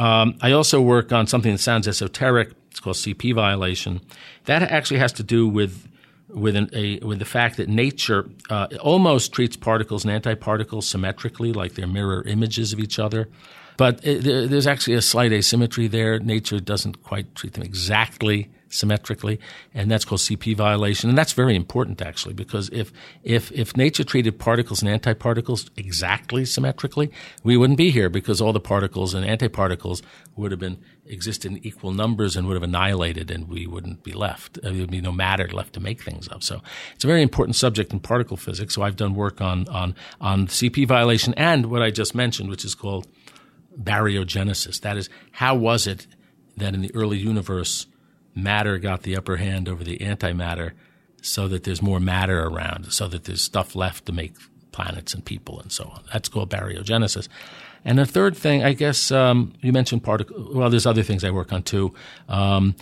Um, 0.00 0.36
I 0.42 0.50
also 0.50 0.80
work 0.80 1.12
on 1.12 1.28
something 1.28 1.52
that 1.52 1.58
sounds 1.58 1.86
esoteric. 1.86 2.50
It's 2.72 2.80
called 2.80 2.96
CP 2.96 3.32
violation. 3.32 4.00
That 4.46 4.62
actually 4.62 4.98
has 4.98 5.12
to 5.12 5.22
do 5.22 5.46
with 5.46 5.88
with 6.28 6.56
an, 6.56 6.68
a 6.72 6.98
with 6.98 7.20
the 7.20 7.24
fact 7.24 7.58
that 7.58 7.68
nature 7.68 8.28
uh, 8.50 8.66
almost 8.80 9.32
treats 9.32 9.56
particles 9.56 10.04
and 10.04 10.20
antiparticles 10.20 10.82
symmetrically, 10.82 11.52
like 11.52 11.74
they're 11.74 11.86
mirror 11.86 12.24
images 12.26 12.72
of 12.72 12.80
each 12.80 12.98
other. 12.98 13.28
But 13.76 14.00
it, 14.04 14.50
there's 14.50 14.66
actually 14.66 14.94
a 14.94 15.02
slight 15.02 15.32
asymmetry 15.32 15.88
there. 15.88 16.18
Nature 16.18 16.60
doesn't 16.60 17.02
quite 17.02 17.34
treat 17.34 17.54
them 17.54 17.62
exactly 17.62 18.50
symmetrically, 18.74 19.38
and 19.72 19.90
that's 19.90 20.04
called 20.04 20.20
CP 20.20 20.56
violation. 20.56 21.08
And 21.08 21.16
that's 21.16 21.32
very 21.32 21.54
important 21.54 22.02
actually, 22.02 22.34
because 22.34 22.68
if 22.70 22.92
if 23.22 23.50
if 23.52 23.76
nature 23.76 24.04
treated 24.04 24.38
particles 24.38 24.82
and 24.82 25.02
antiparticles 25.02 25.70
exactly 25.76 26.44
symmetrically, 26.44 27.10
we 27.42 27.56
wouldn't 27.56 27.78
be 27.78 27.90
here 27.90 28.10
because 28.10 28.40
all 28.40 28.52
the 28.52 28.60
particles 28.60 29.14
and 29.14 29.24
antiparticles 29.24 30.02
would 30.36 30.50
have 30.50 30.60
been 30.60 30.78
exist 31.06 31.44
in 31.44 31.58
equal 31.58 31.92
numbers 31.92 32.34
and 32.34 32.46
would 32.46 32.54
have 32.54 32.62
annihilated, 32.62 33.30
and 33.30 33.48
we 33.48 33.66
wouldn't 33.66 34.02
be 34.02 34.12
left. 34.12 34.60
There 34.62 34.72
would 34.72 34.90
be 34.90 35.00
no 35.00 35.12
matter 35.12 35.48
left 35.48 35.74
to 35.74 35.80
make 35.80 36.02
things 36.02 36.26
of. 36.28 36.42
So 36.42 36.60
it's 36.94 37.04
a 37.04 37.06
very 37.06 37.22
important 37.22 37.56
subject 37.56 37.92
in 37.92 38.00
particle 38.00 38.36
physics. 38.36 38.74
So 38.74 38.82
I've 38.82 38.96
done 38.96 39.14
work 39.14 39.40
on 39.40 39.68
on 39.68 39.94
on 40.20 40.48
CP 40.48 40.86
violation 40.88 41.34
and 41.34 41.66
what 41.66 41.82
I 41.82 41.90
just 41.90 42.14
mentioned, 42.14 42.50
which 42.50 42.64
is 42.64 42.74
called 42.74 43.06
baryogenesis. 43.80 44.80
That 44.80 44.96
is, 44.96 45.08
how 45.32 45.54
was 45.54 45.86
it 45.86 46.06
that 46.56 46.74
in 46.74 46.82
the 46.82 46.94
early 46.94 47.18
universe 47.18 47.86
matter 48.34 48.78
got 48.78 49.02
the 49.02 49.16
upper 49.16 49.36
hand 49.36 49.68
over 49.68 49.84
the 49.84 49.98
antimatter 49.98 50.72
so 51.22 51.48
that 51.48 51.64
there's 51.64 51.80
more 51.80 52.00
matter 52.00 52.42
around, 52.42 52.92
so 52.92 53.08
that 53.08 53.24
there's 53.24 53.42
stuff 53.42 53.74
left 53.74 54.06
to 54.06 54.12
make 54.12 54.34
planets 54.72 55.14
and 55.14 55.24
people 55.24 55.60
and 55.60 55.72
so 55.72 55.84
on. 55.84 56.02
That's 56.12 56.28
called 56.28 56.50
baryogenesis. 56.50 57.28
And 57.84 57.98
the 57.98 58.06
third 58.06 58.36
thing, 58.36 58.64
I 58.64 58.72
guess 58.72 59.10
um, 59.10 59.52
you 59.60 59.72
mentioned 59.72 60.02
particle. 60.02 60.50
Well, 60.52 60.70
there's 60.70 60.86
other 60.86 61.02
things 61.02 61.22
I 61.22 61.30
work 61.30 61.52
on 61.52 61.62
too. 61.62 61.94
Um, 62.28 62.74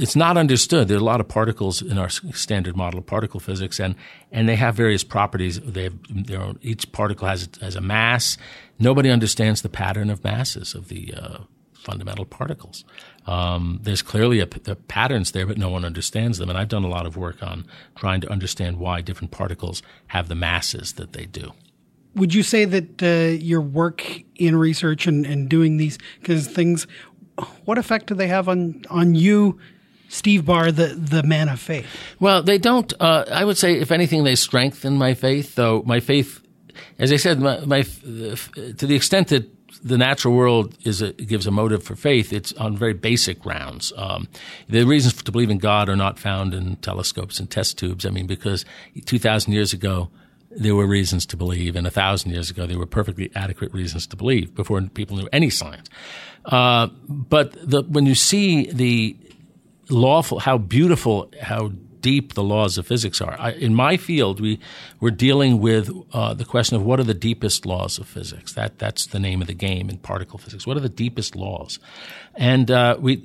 it's 0.00 0.16
not 0.16 0.36
understood. 0.36 0.88
There 0.88 0.96
are 0.96 1.00
a 1.00 1.04
lot 1.04 1.20
of 1.20 1.28
particles 1.28 1.82
in 1.82 1.98
our 1.98 2.08
standard 2.08 2.76
model 2.76 2.98
of 2.98 3.06
particle 3.06 3.40
physics, 3.40 3.78
and, 3.78 3.94
and 4.32 4.48
they 4.48 4.56
have 4.56 4.74
various 4.74 5.04
properties. 5.04 5.60
They 5.60 5.84
have 5.84 5.94
their 6.08 6.40
own, 6.40 6.58
each 6.62 6.90
particle 6.92 7.28
has, 7.28 7.48
has 7.60 7.76
a 7.76 7.80
mass. 7.80 8.38
Nobody 8.78 9.10
understands 9.10 9.62
the 9.62 9.68
pattern 9.68 10.08
of 10.08 10.24
masses 10.24 10.74
of 10.74 10.88
the 10.88 11.12
uh, 11.14 11.38
fundamental 11.74 12.24
particles. 12.24 12.84
Um, 13.26 13.80
there's 13.82 14.02
clearly 14.02 14.40
a, 14.40 14.48
a 14.66 14.74
patterns 14.74 15.32
there, 15.32 15.46
but 15.46 15.58
no 15.58 15.68
one 15.68 15.84
understands 15.84 16.38
them. 16.38 16.48
And 16.48 16.58
I've 16.58 16.68
done 16.68 16.84
a 16.84 16.88
lot 16.88 17.06
of 17.06 17.16
work 17.16 17.42
on 17.42 17.66
trying 17.94 18.20
to 18.22 18.30
understand 18.30 18.78
why 18.78 19.02
different 19.02 19.30
particles 19.30 19.82
have 20.08 20.28
the 20.28 20.34
masses 20.34 20.94
that 20.94 21.12
they 21.12 21.26
do. 21.26 21.52
Would 22.14 22.34
you 22.34 22.42
say 22.42 22.64
that 22.64 23.02
uh, 23.02 23.36
your 23.36 23.60
work 23.60 24.04
in 24.36 24.56
research 24.56 25.06
and, 25.06 25.26
and 25.26 25.48
doing 25.48 25.76
these 25.76 25.98
because 26.18 26.48
things, 26.48 26.86
what 27.64 27.78
effect 27.78 28.06
do 28.06 28.14
they 28.14 28.26
have 28.26 28.48
on 28.48 28.82
on 28.90 29.14
you? 29.14 29.58
Steve 30.10 30.44
Barr, 30.44 30.72
the, 30.72 30.88
the 30.88 31.22
man 31.22 31.48
of 31.48 31.60
faith? 31.60 31.86
Well, 32.18 32.42
they 32.42 32.58
don't. 32.58 32.92
Uh, 33.00 33.24
I 33.30 33.44
would 33.44 33.56
say, 33.56 33.74
if 33.74 33.92
anything, 33.92 34.24
they 34.24 34.34
strengthen 34.34 34.98
my 34.98 35.14
faith. 35.14 35.54
Though 35.54 35.84
my 35.86 36.00
faith, 36.00 36.44
as 36.98 37.12
I 37.12 37.16
said, 37.16 37.40
my, 37.40 37.60
my 37.60 37.82
to 37.82 38.86
the 38.86 38.96
extent 38.96 39.28
that 39.28 39.48
the 39.84 39.96
natural 39.96 40.34
world 40.34 40.76
is 40.84 41.00
a, 41.00 41.12
gives 41.12 41.46
a 41.46 41.52
motive 41.52 41.84
for 41.84 41.94
faith, 41.94 42.32
it's 42.32 42.52
on 42.54 42.76
very 42.76 42.92
basic 42.92 43.40
grounds. 43.40 43.92
Um, 43.96 44.26
the 44.68 44.84
reasons 44.84 45.22
to 45.22 45.30
believe 45.30 45.48
in 45.48 45.58
God 45.58 45.88
are 45.88 45.96
not 45.96 46.18
found 46.18 46.54
in 46.54 46.76
telescopes 46.76 47.38
and 47.38 47.48
test 47.48 47.78
tubes. 47.78 48.04
I 48.04 48.10
mean, 48.10 48.26
because 48.26 48.64
2,000 49.06 49.52
years 49.52 49.72
ago, 49.72 50.10
there 50.50 50.74
were 50.74 50.86
reasons 50.88 51.24
to 51.26 51.36
believe, 51.36 51.76
and 51.76 51.86
a 51.86 51.90
thousand 51.90 52.32
years 52.32 52.50
ago, 52.50 52.66
there 52.66 52.78
were 52.78 52.84
perfectly 52.84 53.30
adequate 53.36 53.72
reasons 53.72 54.08
to 54.08 54.16
believe 54.16 54.56
before 54.56 54.80
people 54.82 55.16
knew 55.16 55.28
any 55.32 55.50
science. 55.50 55.88
Uh, 56.46 56.88
but 57.08 57.52
the, 57.52 57.82
when 57.82 58.06
you 58.06 58.16
see 58.16 58.70
the 58.72 59.16
lawful, 59.90 60.40
how 60.40 60.58
beautiful, 60.58 61.30
how 61.40 61.72
deep 62.00 62.34
the 62.34 62.42
laws 62.42 62.78
of 62.78 62.86
physics 62.86 63.20
are. 63.20 63.36
I, 63.38 63.52
in 63.52 63.74
my 63.74 63.96
field, 63.96 64.40
we 64.40 64.58
we're 65.00 65.10
dealing 65.10 65.60
with 65.60 65.90
uh, 66.12 66.34
the 66.34 66.44
question 66.44 66.76
of 66.76 66.82
what 66.82 66.98
are 67.00 67.04
the 67.04 67.14
deepest 67.14 67.66
laws 67.66 67.98
of 67.98 68.06
physics. 68.06 68.54
That 68.54 68.78
that's 68.78 69.06
the 69.06 69.18
name 69.18 69.40
of 69.40 69.46
the 69.46 69.54
game 69.54 69.88
in 69.90 69.98
particle 69.98 70.38
physics. 70.38 70.66
What 70.66 70.76
are 70.76 70.80
the 70.80 70.88
deepest 70.88 71.36
laws? 71.36 71.78
And 72.34 72.70
uh, 72.70 72.96
we 72.98 73.16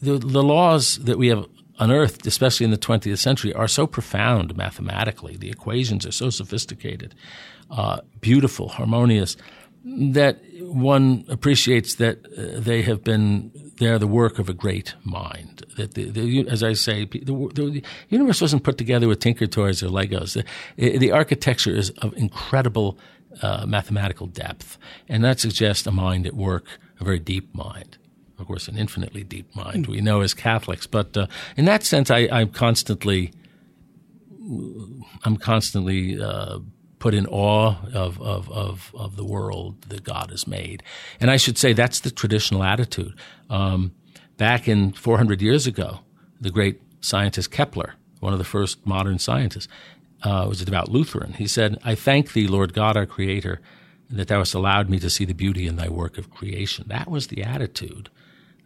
the, 0.00 0.18
the 0.18 0.42
laws 0.42 0.98
that 0.98 1.18
we 1.18 1.28
have 1.28 1.46
unearthed, 1.78 2.26
especially 2.26 2.64
in 2.64 2.70
the 2.70 2.78
20th 2.78 3.18
century, 3.18 3.52
are 3.54 3.68
so 3.68 3.86
profound 3.86 4.56
mathematically. 4.56 5.36
The 5.36 5.50
equations 5.50 6.06
are 6.06 6.12
so 6.12 6.30
sophisticated, 6.30 7.14
uh, 7.70 8.00
beautiful, 8.20 8.68
harmonious, 8.68 9.36
that 9.84 10.40
one 10.60 11.24
appreciates 11.28 11.96
that 11.96 12.24
uh, 12.26 12.60
they 12.60 12.82
have 12.82 13.02
been 13.02 13.50
they're 13.82 13.98
the 13.98 14.06
work 14.06 14.38
of 14.38 14.48
a 14.48 14.52
great 14.52 14.94
mind. 15.04 15.64
That 15.76 15.94
the, 15.94 16.10
the, 16.10 16.48
as 16.48 16.62
I 16.62 16.74
say, 16.74 17.04
the, 17.04 17.20
the, 17.54 17.82
universe 18.08 18.40
wasn't 18.40 18.62
put 18.62 18.78
together 18.78 19.08
with 19.08 19.18
Tinker 19.18 19.46
Toys 19.46 19.82
or 19.82 19.88
Legos. 19.88 20.42
The, 20.76 21.10
architecture 21.10 21.74
is 21.74 21.90
of 21.98 22.16
incredible 22.16 22.98
uh, 23.42 23.66
mathematical 23.66 24.26
depth, 24.26 24.78
and 25.08 25.24
that 25.24 25.40
suggests 25.40 25.86
a 25.86 25.90
mind 25.90 26.26
at 26.26 26.34
work, 26.34 26.64
a 27.00 27.04
very 27.04 27.18
deep 27.18 27.54
mind. 27.54 27.98
Of 28.38 28.46
course, 28.46 28.68
an 28.68 28.76
infinitely 28.76 29.24
deep 29.24 29.54
mind. 29.54 29.86
We 29.86 30.00
know 30.00 30.20
as 30.20 30.34
Catholics, 30.34 30.86
but 30.86 31.16
uh, 31.16 31.26
in 31.56 31.64
that 31.66 31.84
sense, 31.84 32.10
I, 32.10 32.28
I'm 32.30 32.50
constantly, 32.50 33.32
I'm 35.24 35.36
constantly. 35.36 36.20
Uh, 36.20 36.60
put 37.02 37.14
in 37.14 37.26
awe 37.26 37.74
of, 37.92 38.22
of, 38.22 38.48
of, 38.48 38.92
of, 38.94 39.16
the 39.16 39.24
world 39.24 39.82
that 39.88 40.04
God 40.04 40.30
has 40.30 40.46
made. 40.46 40.84
And 41.18 41.32
I 41.32 41.36
should 41.36 41.58
say 41.58 41.72
that's 41.72 41.98
the 41.98 42.12
traditional 42.12 42.62
attitude. 42.62 43.16
Um, 43.50 43.90
back 44.36 44.68
in 44.68 44.92
400 44.92 45.42
years 45.42 45.66
ago, 45.66 45.98
the 46.40 46.52
great 46.52 46.80
scientist 47.00 47.50
Kepler, 47.50 47.94
one 48.20 48.32
of 48.32 48.38
the 48.38 48.44
first 48.44 48.86
modern 48.86 49.18
scientists, 49.18 49.66
uh, 50.22 50.46
was 50.48 50.62
a 50.62 50.64
devout 50.64 50.90
Lutheran. 50.90 51.32
He 51.32 51.48
said, 51.48 51.76
I 51.82 51.96
thank 51.96 52.34
thee, 52.34 52.46
Lord 52.46 52.72
God, 52.72 52.96
our 52.96 53.04
Creator, 53.04 53.60
that 54.08 54.28
thou 54.28 54.38
hast 54.38 54.54
allowed 54.54 54.88
me 54.88 55.00
to 55.00 55.10
see 55.10 55.24
the 55.24 55.34
beauty 55.34 55.66
in 55.66 55.74
thy 55.74 55.88
work 55.88 56.18
of 56.18 56.30
creation. 56.30 56.84
That 56.86 57.10
was 57.10 57.26
the 57.26 57.42
attitude 57.42 58.10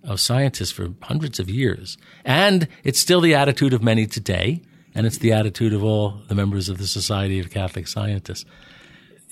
of 0.04 0.20
scientists 0.20 0.72
for 0.72 0.92
hundreds 1.00 1.40
of 1.40 1.48
years. 1.48 1.96
And 2.22 2.68
it's 2.84 3.00
still 3.00 3.22
the 3.22 3.34
attitude 3.34 3.72
of 3.72 3.82
many 3.82 4.06
today 4.06 4.60
and 4.96 5.06
it's 5.06 5.18
the 5.18 5.32
attitude 5.32 5.74
of 5.74 5.84
all 5.84 6.22
the 6.28 6.34
members 6.34 6.68
of 6.68 6.78
the 6.78 6.86
Society 6.86 7.38
of 7.38 7.50
Catholic 7.50 7.86
Scientists. 7.86 8.46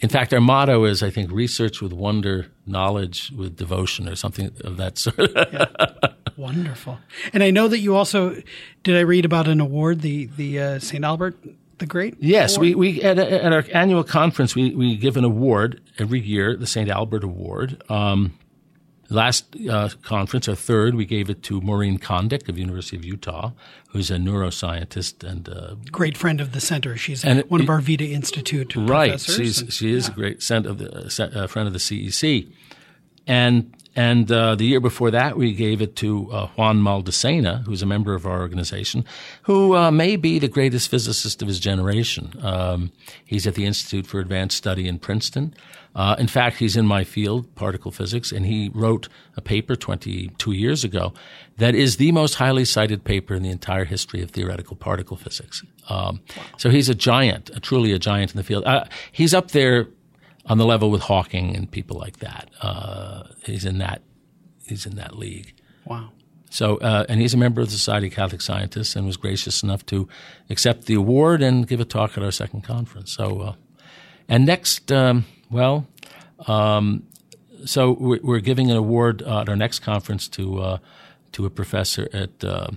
In 0.01 0.11
fact, 0.11 0.35
our 0.35 0.41
motto 0.41 0.85
is, 0.85 1.03
I 1.03 1.09
think, 1.09 1.31
research 1.31 1.81
with 1.81 1.93
wonder, 1.93 2.51
knowledge 2.67 3.33
with 3.35 3.57
devotion, 3.57 4.09
or 4.09 4.15
something 4.15 4.51
of 4.63 4.77
that 4.77 4.99
sort. 4.99 5.31
yeah. 5.35 5.67
Wonderful. 6.37 6.99
And 7.33 7.43
I 7.43 7.51
know 7.51 7.69
that 7.69 7.79
you 7.79 7.97
also 7.97 8.37
did. 8.83 8.97
I 8.97 9.01
read 9.01 9.25
about 9.25 9.49
an 9.49 9.61
award, 9.61 10.03
the 10.03 10.27
the 10.37 10.61
uh, 10.61 10.79
Saint 10.81 11.05
Albert 11.05 11.37
the 11.79 11.87
Great. 11.87 12.17
Yes, 12.21 12.57
award? 12.57 12.75
we 12.75 12.75
we 12.75 13.03
at, 13.03 13.19
at, 13.19 13.53
our 13.53 13.65
annual 13.73 14.05
conference 14.05 14.55
we 14.55 14.75
we 14.75 14.97
give 14.97 15.17
an 15.17 15.25
award 15.25 15.81
every 15.99 16.21
year, 16.21 16.57
the 16.57 16.67
Saint 16.67 16.91
Albert 16.91 17.25
Award. 17.25 17.83
Um, 17.89 18.37
Last 19.15 19.55
uh, 19.71 19.91
conference, 20.03 20.49
our 20.49 20.57
third, 20.57 20.97
we 20.97 21.07
gave 21.07 21.31
it 21.31 21.45
to 21.45 21.61
Maureen 21.61 21.99
Condic 21.99 22.49
of 22.49 22.59
University 22.59 22.97
of 22.97 23.05
Utah, 23.05 23.53
who's 23.91 24.11
a 24.11 24.17
neuroscientist 24.17 25.23
and 25.23 25.49
uh, 25.49 25.77
great 25.93 26.17
friend 26.17 26.41
of 26.41 26.51
the 26.51 26.61
center. 26.61 26.97
She's 26.97 27.25
and 27.25 27.49
one 27.49 27.61
it, 27.61 27.65
of 27.65 27.71
our 27.71 27.81
Vita 27.81 28.05
Institute 28.05 28.75
right. 28.75 29.11
professors. 29.11 29.37
She's, 29.37 29.61
and, 29.61 29.73
she 29.73 29.93
is 29.93 30.09
yeah. 30.09 30.13
a 30.13 30.17
great 30.17 30.43
friend 30.43 30.67
of 30.67 30.79
the 30.79 31.33
uh, 31.33 31.47
friend 31.47 31.69
of 31.69 31.73
the 31.73 31.79
CEC, 31.79 32.51
and 33.27 33.73
and 33.95 34.31
uh, 34.33 34.57
the 34.57 34.65
year 34.65 34.81
before 34.81 35.13
that, 35.13 35.37
we 35.37 35.53
gave 35.53 35.81
it 35.81 35.95
to 35.97 36.31
uh, 36.33 36.47
Juan 36.49 36.81
Maldacena, 36.81 37.65
who's 37.67 37.83
a 37.83 37.87
member 37.87 38.15
of 38.15 38.27
our 38.27 38.41
organization, 38.41 39.05
who 39.43 39.77
uh, 39.77 39.93
may 39.93 40.17
be 40.17 40.41
the 40.41 40.49
greatest 40.49 40.91
physicist 40.91 41.41
of 41.41 41.47
his 41.47 41.61
generation. 41.61 42.33
Um, 42.43 42.91
he's 43.25 43.47
at 43.47 43.55
the 43.55 43.65
Institute 43.65 44.07
for 44.07 44.19
Advanced 44.19 44.57
Study 44.57 44.89
in 44.89 44.99
Princeton. 44.99 45.55
Uh, 45.95 46.17
in 46.19 46.27
fact, 46.27 46.57
he's 46.57 46.77
in 46.77 46.87
my 46.87 47.05
field, 47.05 47.55
particle 47.55 47.91
physics, 47.91 48.33
and 48.33 48.47
he 48.47 48.71
wrote 48.75 49.09
a 49.37 49.41
paper 49.41 49.77
22 49.77 50.53
years 50.53 50.83
ago 50.83 51.13
that 51.59 51.75
is 51.75 51.99
the 51.99 52.11
most 52.11 52.35
highly 52.35 52.65
cited 52.65 53.05
paper 53.05 53.35
in 53.35 53.43
the 53.43 53.51
entire 53.51 53.85
history 53.85 54.21
of 54.21 54.31
theoretical 54.31 54.77
particle 54.77 55.17
physics. 55.17 55.63
Um, 55.89 56.21
so 56.59 56.71
he's 56.71 56.89
a 56.89 56.95
giant, 56.95 57.51
a, 57.51 57.61
truly 57.61 57.93
a 57.93 57.99
giant 57.99 58.33
in 58.33 58.37
the 58.37 58.43
field. 58.43 58.65
Uh, 58.65 58.87
he's 59.13 59.33
up 59.33 59.53
there 59.53 59.89
on 60.47 60.59
the 60.59 60.67
level 60.67 60.91
with 60.91 61.03
Hawking 61.03 61.57
and 61.57 61.71
people 61.71 61.97
like 61.97 62.19
that. 62.19 62.51
Uh, 62.61 63.25
he's 63.45 63.65
in 63.65 63.79
that 63.79 64.03
he's 64.67 64.87
in 64.87 64.97
that 64.97 65.17
league. 65.17 65.55
Wow. 65.85 66.11
So, 66.51 66.77
uh, 66.77 67.05
and 67.09 67.21
he's 67.21 67.35
a 67.35 67.37
member 67.37 67.61
of 67.61 67.67
the 67.67 67.73
Society 67.73 68.07
of 68.07 68.13
Catholic 68.13 68.41
Scientists 68.41 68.95
and 68.95 69.07
was 69.07 69.17
gracious 69.17 69.63
enough 69.63 69.85
to 69.87 70.09
accept 70.51 70.87
the 70.87 70.95
award 70.95 71.43
and 71.43 71.67
give 71.67 71.81
a 71.81 71.85
talk 71.85 72.17
at 72.17 72.23
our 72.23 72.31
second 72.31 72.63
conference. 72.63 73.13
So, 73.13 73.41
uh, 73.41 73.55
and 74.29 74.47
next, 74.47 74.93
um, 74.93 75.25
well, 75.51 75.87
um, 76.47 77.05
so 77.65 77.93
we're, 77.93 78.41
giving 78.41 78.71
an 78.71 78.77
award 78.77 79.23
uh, 79.23 79.41
at 79.41 79.49
our 79.49 79.57
next 79.57 79.81
conference 79.81 80.29
to 80.29 80.61
uh, 80.61 80.79
to 81.33 81.47
a 81.47 81.51
professor 81.51 82.09
at 82.13 82.45
uh, 82.45 82.69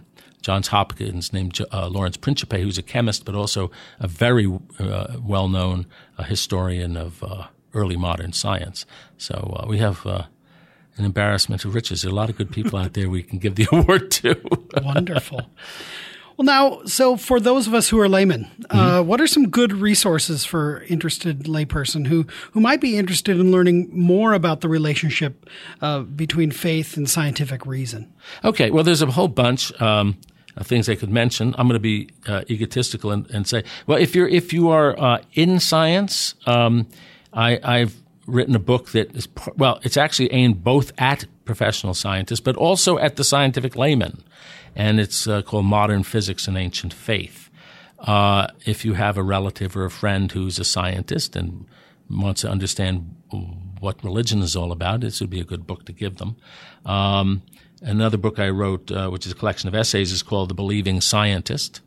Johns 0.41 0.69
Hopkins 0.69 1.34
named 1.34 1.60
uh, 1.71 1.88
Lawrence 1.88 2.17
Principe, 2.17 2.62
who's 2.62 2.77
a 2.77 2.84
chemist 2.84 3.25
but 3.25 3.36
also 3.36 3.69
a 3.99 4.08
very 4.08 4.47
uh, 4.80 5.17
well 5.21 5.49
known 5.49 5.86
uh, 6.17 6.23
historian 6.23 6.95
of 6.95 7.23
early 7.73 7.97
modern 7.97 8.34
science. 8.34 8.86
So 9.17 9.65
we 9.67 9.77
have 9.80 10.06
an 10.06 11.06
embarrassment 11.06 11.65
of 11.65 11.75
riches. 11.75 12.01
There 12.01 12.10
are 12.10 12.13
a 12.13 12.15
lot 12.15 12.30
of 12.30 12.38
good 12.38 12.51
people 12.51 12.80
out 12.80 12.93
there 12.93 13.10
we 13.10 13.23
can 13.23 13.39
give 13.39 13.56
the 13.56 13.67
award 13.71 14.10
to. 14.12 14.36
Wonderful. 14.82 15.41
Well, 16.38 16.45
now, 16.45 16.84
so 16.86 17.17
for 17.17 17.39
those 17.39 17.65
of 17.65 17.73
us 17.73 17.89
who 17.89 18.00
are 18.00 18.08
laymen, 18.08 18.45
uh, 18.69 18.76
mm-hmm. 18.76 18.78
uh, 18.78 19.02
what 19.02 19.19
are 19.19 19.26
some 19.26 19.50
good 19.50 19.73
resources 19.73 20.45
for 20.45 20.84
interested 20.84 21.45
layperson 21.45 22.06
who 22.06 22.28
who 22.52 22.60
might 22.60 22.80
be 22.80 22.95
interested 22.95 23.39
in 23.39 23.52
learning 23.52 23.89
more 23.91 24.34
about 24.34 24.62
the 24.62 24.69
relationship 24.69 25.50
uh, 25.82 26.02
between 26.02 26.52
faith 26.52 26.95
and 26.95 27.10
scientific 27.10 27.65
reason? 27.65 28.13
Okay, 28.43 28.69
well, 28.69 28.84
there's 28.84 29.02
a 29.02 29.08
whole 29.08 29.28
bunch. 29.28 29.80
Um, 29.82 30.17
of 30.56 30.65
things 30.65 30.89
I 30.89 30.95
could 30.95 31.12
mention. 31.12 31.54
I'm 31.56 31.67
going 31.67 31.76
to 31.76 31.80
be 31.80 32.10
uh, 32.26 32.41
egotistical 32.50 33.12
and, 33.12 33.30
and, 33.30 33.47
say, 33.47 33.63
well, 33.86 34.00
if 34.00 34.15
you're 34.15 34.28
if 34.28 34.52
you 34.52 34.69
are 34.69 35.00
uh, 35.00 35.21
in 35.34 35.60
science, 35.60 36.34
um, 36.47 36.88
I, 37.32 37.60
I've 37.62 37.95
written 38.26 38.56
a 38.56 38.60
book 38.60 38.89
that 38.89 39.15
is 39.15 39.28
well, 39.56 39.80
it's 39.84 39.97
actually 39.97 40.34
aimed 40.34 40.63
both 40.63 40.93
at 40.97 41.26
professional 41.45 41.93
scientists, 41.93 42.39
but 42.39 42.56
also 42.56 42.97
at 42.97 43.17
the 43.17 43.23
scientific 43.23 43.76
layman 43.76 44.23
and 44.77 44.99
it's 44.99 45.27
uh, 45.27 45.41
called 45.41 45.65
Modern 45.65 46.03
Physics 46.03 46.47
and 46.47 46.55
Ancient 46.55 46.93
Faith. 46.93 47.49
Uh, 47.99 48.47
if 48.65 48.85
you 48.85 48.93
have 48.93 49.17
a 49.17 49.23
relative 49.23 49.75
or 49.75 49.85
a 49.85 49.89
friend 49.89 50.31
who's 50.31 50.59
a 50.59 50.63
scientist 50.63 51.35
and 51.35 51.65
wants 52.09 52.41
to 52.41 52.49
understand 52.49 53.15
what 53.79 54.03
religion 54.03 54.41
is 54.43 54.55
all 54.55 54.71
about, 54.71 55.01
this 55.01 55.19
would 55.19 55.31
be 55.31 55.39
a 55.39 55.43
good 55.43 55.65
book 55.65 55.85
to 55.85 55.91
give 55.91 56.17
them. 56.17 56.37
Um, 56.85 57.41
another 57.81 58.17
book 58.17 58.37
I 58.37 58.49
wrote, 58.49 58.91
uh, 58.91 59.09
which 59.09 59.25
is 59.25 59.31
a 59.31 59.35
collection 59.35 59.67
of 59.67 59.73
essays, 59.73 60.11
is 60.11 60.21
called 60.21 60.49
The 60.49 60.53
Believing 60.53 61.01
Scientist. 61.01 61.81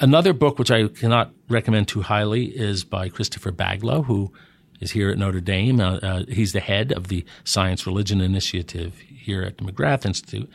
Another 0.00 0.32
book 0.32 0.58
which 0.58 0.70
I 0.70 0.88
cannot 0.88 1.32
recommend 1.50 1.88
too 1.88 2.00
highly 2.00 2.46
is 2.46 2.82
by 2.82 3.10
Christopher 3.10 3.52
Baglow, 3.52 4.06
who 4.06 4.32
is 4.80 4.92
here 4.92 5.10
at 5.10 5.18
Notre 5.18 5.42
Dame. 5.42 5.80
Uh, 5.80 5.96
uh, 5.96 6.24
he's 6.28 6.54
the 6.54 6.60
head 6.60 6.92
of 6.92 7.08
the 7.08 7.26
Science 7.44 7.86
Religion 7.86 8.22
Initiative 8.22 8.98
here 9.00 9.42
at 9.42 9.58
the 9.58 9.64
McGrath 9.64 10.06
Institute. 10.06 10.50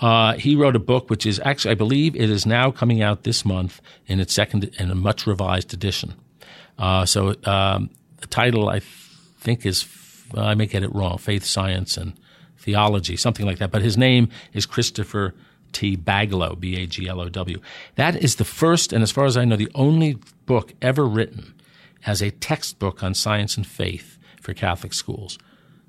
Uh, 0.00 0.34
he 0.34 0.54
wrote 0.54 0.76
a 0.76 0.80
book, 0.80 1.10
which 1.10 1.26
is 1.26 1.40
actually, 1.44 1.72
I 1.72 1.74
believe, 1.74 2.14
it 2.14 2.30
is 2.30 2.46
now 2.46 2.70
coming 2.70 3.02
out 3.02 3.24
this 3.24 3.44
month 3.44 3.80
in 4.06 4.20
its 4.20 4.32
second 4.32 4.70
and 4.78 4.90
a 4.90 4.94
much 4.94 5.26
revised 5.26 5.74
edition. 5.74 6.14
Uh, 6.78 7.04
so 7.04 7.34
um, 7.44 7.90
the 8.18 8.28
title, 8.28 8.68
I 8.68 8.80
think, 9.40 9.66
is 9.66 9.86
I 10.36 10.54
may 10.54 10.66
get 10.66 10.82
it 10.82 10.94
wrong: 10.94 11.18
Faith, 11.18 11.44
Science, 11.44 11.96
and 11.96 12.12
Theology, 12.58 13.16
something 13.16 13.46
like 13.46 13.58
that. 13.58 13.70
But 13.70 13.82
his 13.82 13.96
name 13.96 14.28
is 14.52 14.66
Christopher 14.66 15.34
T. 15.72 15.96
Baglow, 15.96 16.58
B 16.60 16.76
A 16.76 16.86
G 16.86 17.08
L 17.08 17.20
O 17.20 17.28
W. 17.28 17.60
That 17.96 18.16
is 18.16 18.36
the 18.36 18.44
first, 18.44 18.92
and 18.92 19.02
as 19.02 19.10
far 19.10 19.24
as 19.24 19.36
I 19.36 19.44
know, 19.44 19.56
the 19.56 19.70
only 19.74 20.18
book 20.46 20.74
ever 20.80 21.06
written 21.06 21.54
as 22.06 22.22
a 22.22 22.30
textbook 22.30 23.02
on 23.02 23.14
science 23.14 23.56
and 23.56 23.66
faith 23.66 24.18
for 24.40 24.54
Catholic 24.54 24.94
schools. 24.94 25.38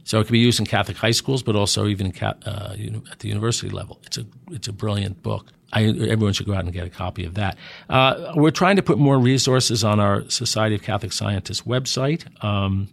So 0.10 0.20
it 0.20 0.24
can 0.24 0.34
be 0.34 0.40
used 0.40 0.60
in 0.60 0.66
Catholic 0.66 0.98
high 0.98 1.12
schools, 1.12 1.44
but 1.44 1.56
also 1.56 1.86
even 1.86 2.12
uh, 2.24 2.76
at 3.12 3.20
the 3.20 3.28
university 3.28 3.70
level. 3.70 4.00
It's 4.08 4.18
a 4.18 4.26
it's 4.50 4.68
a 4.68 4.74
brilliant 4.74 5.22
book. 5.22 5.52
I, 5.72 5.84
everyone 5.84 6.34
should 6.34 6.48
go 6.48 6.56
out 6.56 6.64
and 6.64 6.74
get 6.74 6.88
a 6.88 6.90
copy 6.90 7.26
of 7.26 7.36
that. 7.36 7.60
Uh, 7.92 8.34
we're 8.34 8.50
trying 8.50 8.78
to 8.78 8.82
put 8.82 8.98
more 8.98 9.20
resources 9.20 9.84
on 9.84 10.00
our 10.00 10.28
Society 10.28 10.74
of 10.74 10.82
Catholic 10.82 11.14
Scientists 11.14 11.62
website. 11.62 12.26
Um, 12.44 12.88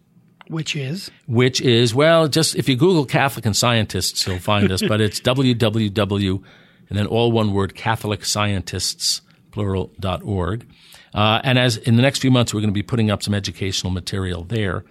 Which 0.49 0.77
is? 0.77 1.11
Which 1.27 1.63
is, 1.63 1.95
well, 1.95 2.29
just 2.29 2.55
if 2.55 2.69
you 2.69 2.77
Google 2.77 3.07
Catholic 3.07 3.47
and 3.47 3.57
scientists, 3.57 4.27
you'll 4.27 4.39
find 4.39 4.71
us, 4.71 4.83
but 4.83 5.01
it's 5.01 5.19
www, 5.23 6.43
and 6.91 6.99
then 6.99 7.07
all 7.07 7.33
one 7.33 7.55
word, 7.55 7.75
Catholic 7.75 8.27
Scientists, 8.27 9.23
plural.org. 9.53 10.67
Uh, 11.15 11.41
and 11.43 11.59
as 11.59 11.79
in 11.79 11.97
the 11.97 12.03
next 12.03 12.19
few 12.19 12.31
months, 12.31 12.53
we're 12.53 12.61
going 12.61 12.69
to 12.69 12.75
be 12.75 12.83
putting 12.83 13.11
up 13.11 13.23
some 13.23 13.33
educational 13.33 13.91
material 13.91 14.45
there. 14.45 14.85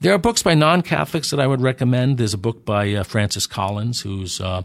There 0.00 0.14
are 0.14 0.18
books 0.18 0.44
by 0.44 0.54
non-Catholics 0.54 1.30
that 1.30 1.40
I 1.40 1.48
would 1.48 1.60
recommend. 1.60 2.18
There's 2.18 2.34
a 2.34 2.38
book 2.38 2.64
by 2.64 2.92
uh, 2.92 3.02
Francis 3.02 3.48
Collins, 3.48 4.02
who's, 4.02 4.40
uh, 4.40 4.62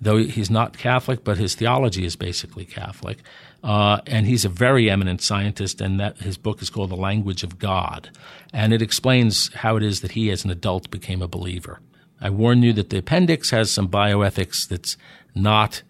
though 0.00 0.18
he's 0.18 0.48
not 0.48 0.78
Catholic, 0.78 1.24
but 1.24 1.38
his 1.38 1.56
theology 1.56 2.04
is 2.04 2.14
basically 2.14 2.64
Catholic. 2.64 3.18
Uh, 3.64 4.00
and 4.06 4.26
he's 4.26 4.44
a 4.44 4.48
very 4.48 4.88
eminent 4.88 5.22
scientist, 5.22 5.80
and 5.80 5.98
that 5.98 6.18
his 6.18 6.38
book 6.38 6.62
is 6.62 6.70
called 6.70 6.90
The 6.90 6.96
Language 6.96 7.42
of 7.42 7.58
God. 7.58 8.10
And 8.52 8.72
it 8.72 8.80
explains 8.80 9.52
how 9.54 9.76
it 9.76 9.82
is 9.82 10.02
that 10.02 10.12
he, 10.12 10.30
as 10.30 10.44
an 10.44 10.52
adult, 10.52 10.88
became 10.88 11.20
a 11.20 11.26
believer. 11.26 11.80
I 12.20 12.30
warn 12.30 12.62
you 12.62 12.72
that 12.74 12.90
the 12.90 12.98
appendix 12.98 13.50
has 13.50 13.72
some 13.72 13.88
bioethics 13.88 14.68
that's 14.68 14.96
not 15.34 15.82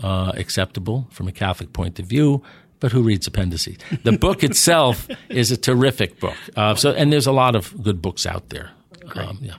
uh, 0.00 0.30
acceptable 0.36 1.08
from 1.10 1.26
a 1.26 1.32
Catholic 1.32 1.72
point 1.72 1.98
of 1.98 2.06
view, 2.06 2.40
but 2.80 2.92
who 2.92 3.02
reads 3.02 3.26
appendices? 3.26 3.78
The 4.02 4.12
book 4.12 4.42
itself 4.42 5.08
is 5.28 5.50
a 5.50 5.56
terrific 5.56 6.20
book. 6.20 6.36
Uh, 6.56 6.74
so, 6.74 6.92
and 6.92 7.12
there's 7.12 7.26
a 7.26 7.32
lot 7.32 7.54
of 7.54 7.82
good 7.82 8.02
books 8.02 8.26
out 8.26 8.50
there. 8.50 8.70
Um, 9.14 9.38
yeah. 9.40 9.54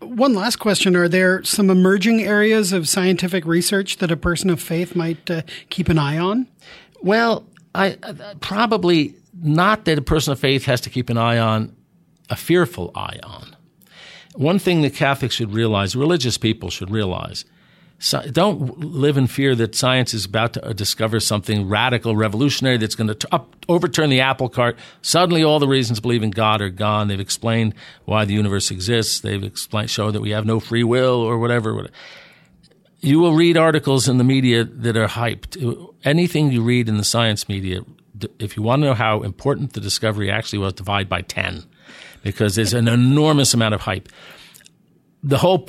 One 0.00 0.34
last 0.34 0.56
question: 0.56 0.96
Are 0.96 1.08
there 1.08 1.42
some 1.44 1.70
emerging 1.70 2.22
areas 2.22 2.72
of 2.72 2.88
scientific 2.88 3.44
research 3.44 3.98
that 3.98 4.10
a 4.10 4.16
person 4.16 4.50
of 4.50 4.60
faith 4.60 4.96
might 4.96 5.30
uh, 5.30 5.42
keep 5.68 5.88
an 5.88 5.98
eye 5.98 6.18
on? 6.18 6.48
Well, 7.02 7.44
I 7.74 7.96
uh, 8.02 8.34
probably 8.40 9.14
not 9.34 9.84
that 9.86 9.98
a 9.98 10.02
person 10.02 10.32
of 10.32 10.38
faith 10.38 10.64
has 10.66 10.80
to 10.82 10.90
keep 10.90 11.10
an 11.10 11.18
eye 11.18 11.38
on, 11.38 11.74
a 12.30 12.36
fearful 12.36 12.92
eye 12.94 13.18
on. 13.22 13.56
One 14.34 14.58
thing 14.58 14.82
that 14.82 14.94
Catholics 14.94 15.34
should 15.34 15.52
realize, 15.52 15.94
religious 15.94 16.38
people 16.38 16.70
should 16.70 16.90
realize, 16.90 17.44
don't 18.10 18.80
live 18.80 19.16
in 19.16 19.26
fear 19.26 19.54
that 19.54 19.74
science 19.74 20.12
is 20.12 20.24
about 20.24 20.54
to 20.54 20.66
uh, 20.66 20.72
discover 20.72 21.20
something 21.20 21.68
radical, 21.68 22.16
revolutionary 22.16 22.76
that's 22.76 22.94
going 22.94 23.14
to 23.14 23.34
up, 23.34 23.54
overturn 23.68 24.10
the 24.10 24.20
apple 24.20 24.48
cart. 24.48 24.76
Suddenly, 25.02 25.44
all 25.44 25.60
the 25.60 25.68
reasons 25.68 25.98
to 25.98 26.02
believe 26.02 26.22
in 26.22 26.30
God 26.30 26.60
are 26.60 26.68
gone. 26.68 27.08
They've 27.08 27.20
explained 27.20 27.74
why 28.04 28.24
the 28.24 28.34
universe 28.34 28.70
exists. 28.70 29.20
They've 29.20 29.42
explained, 29.42 29.90
show 29.90 30.10
that 30.10 30.20
we 30.20 30.30
have 30.30 30.44
no 30.44 30.58
free 30.58 30.84
will 30.84 31.20
or 31.20 31.38
whatever. 31.38 31.88
You 33.00 33.20
will 33.20 33.34
read 33.34 33.56
articles 33.56 34.08
in 34.08 34.18
the 34.18 34.24
media 34.24 34.64
that 34.64 34.96
are 34.96 35.08
hyped. 35.08 35.56
Anything 36.04 36.50
you 36.50 36.62
read 36.62 36.88
in 36.88 36.96
the 36.96 37.04
science 37.04 37.48
media, 37.48 37.82
if 38.38 38.56
you 38.56 38.62
want 38.62 38.82
to 38.82 38.86
know 38.86 38.94
how 38.94 39.22
important 39.22 39.74
the 39.74 39.80
discovery 39.80 40.30
actually 40.30 40.58
was, 40.58 40.72
divide 40.72 41.08
by 41.08 41.22
10 41.22 41.64
because 42.22 42.54
there's 42.54 42.74
an 42.74 42.88
enormous 42.88 43.54
amount 43.54 43.74
of 43.74 43.80
hype. 43.80 44.08
The 45.22 45.38
whole 45.38 45.66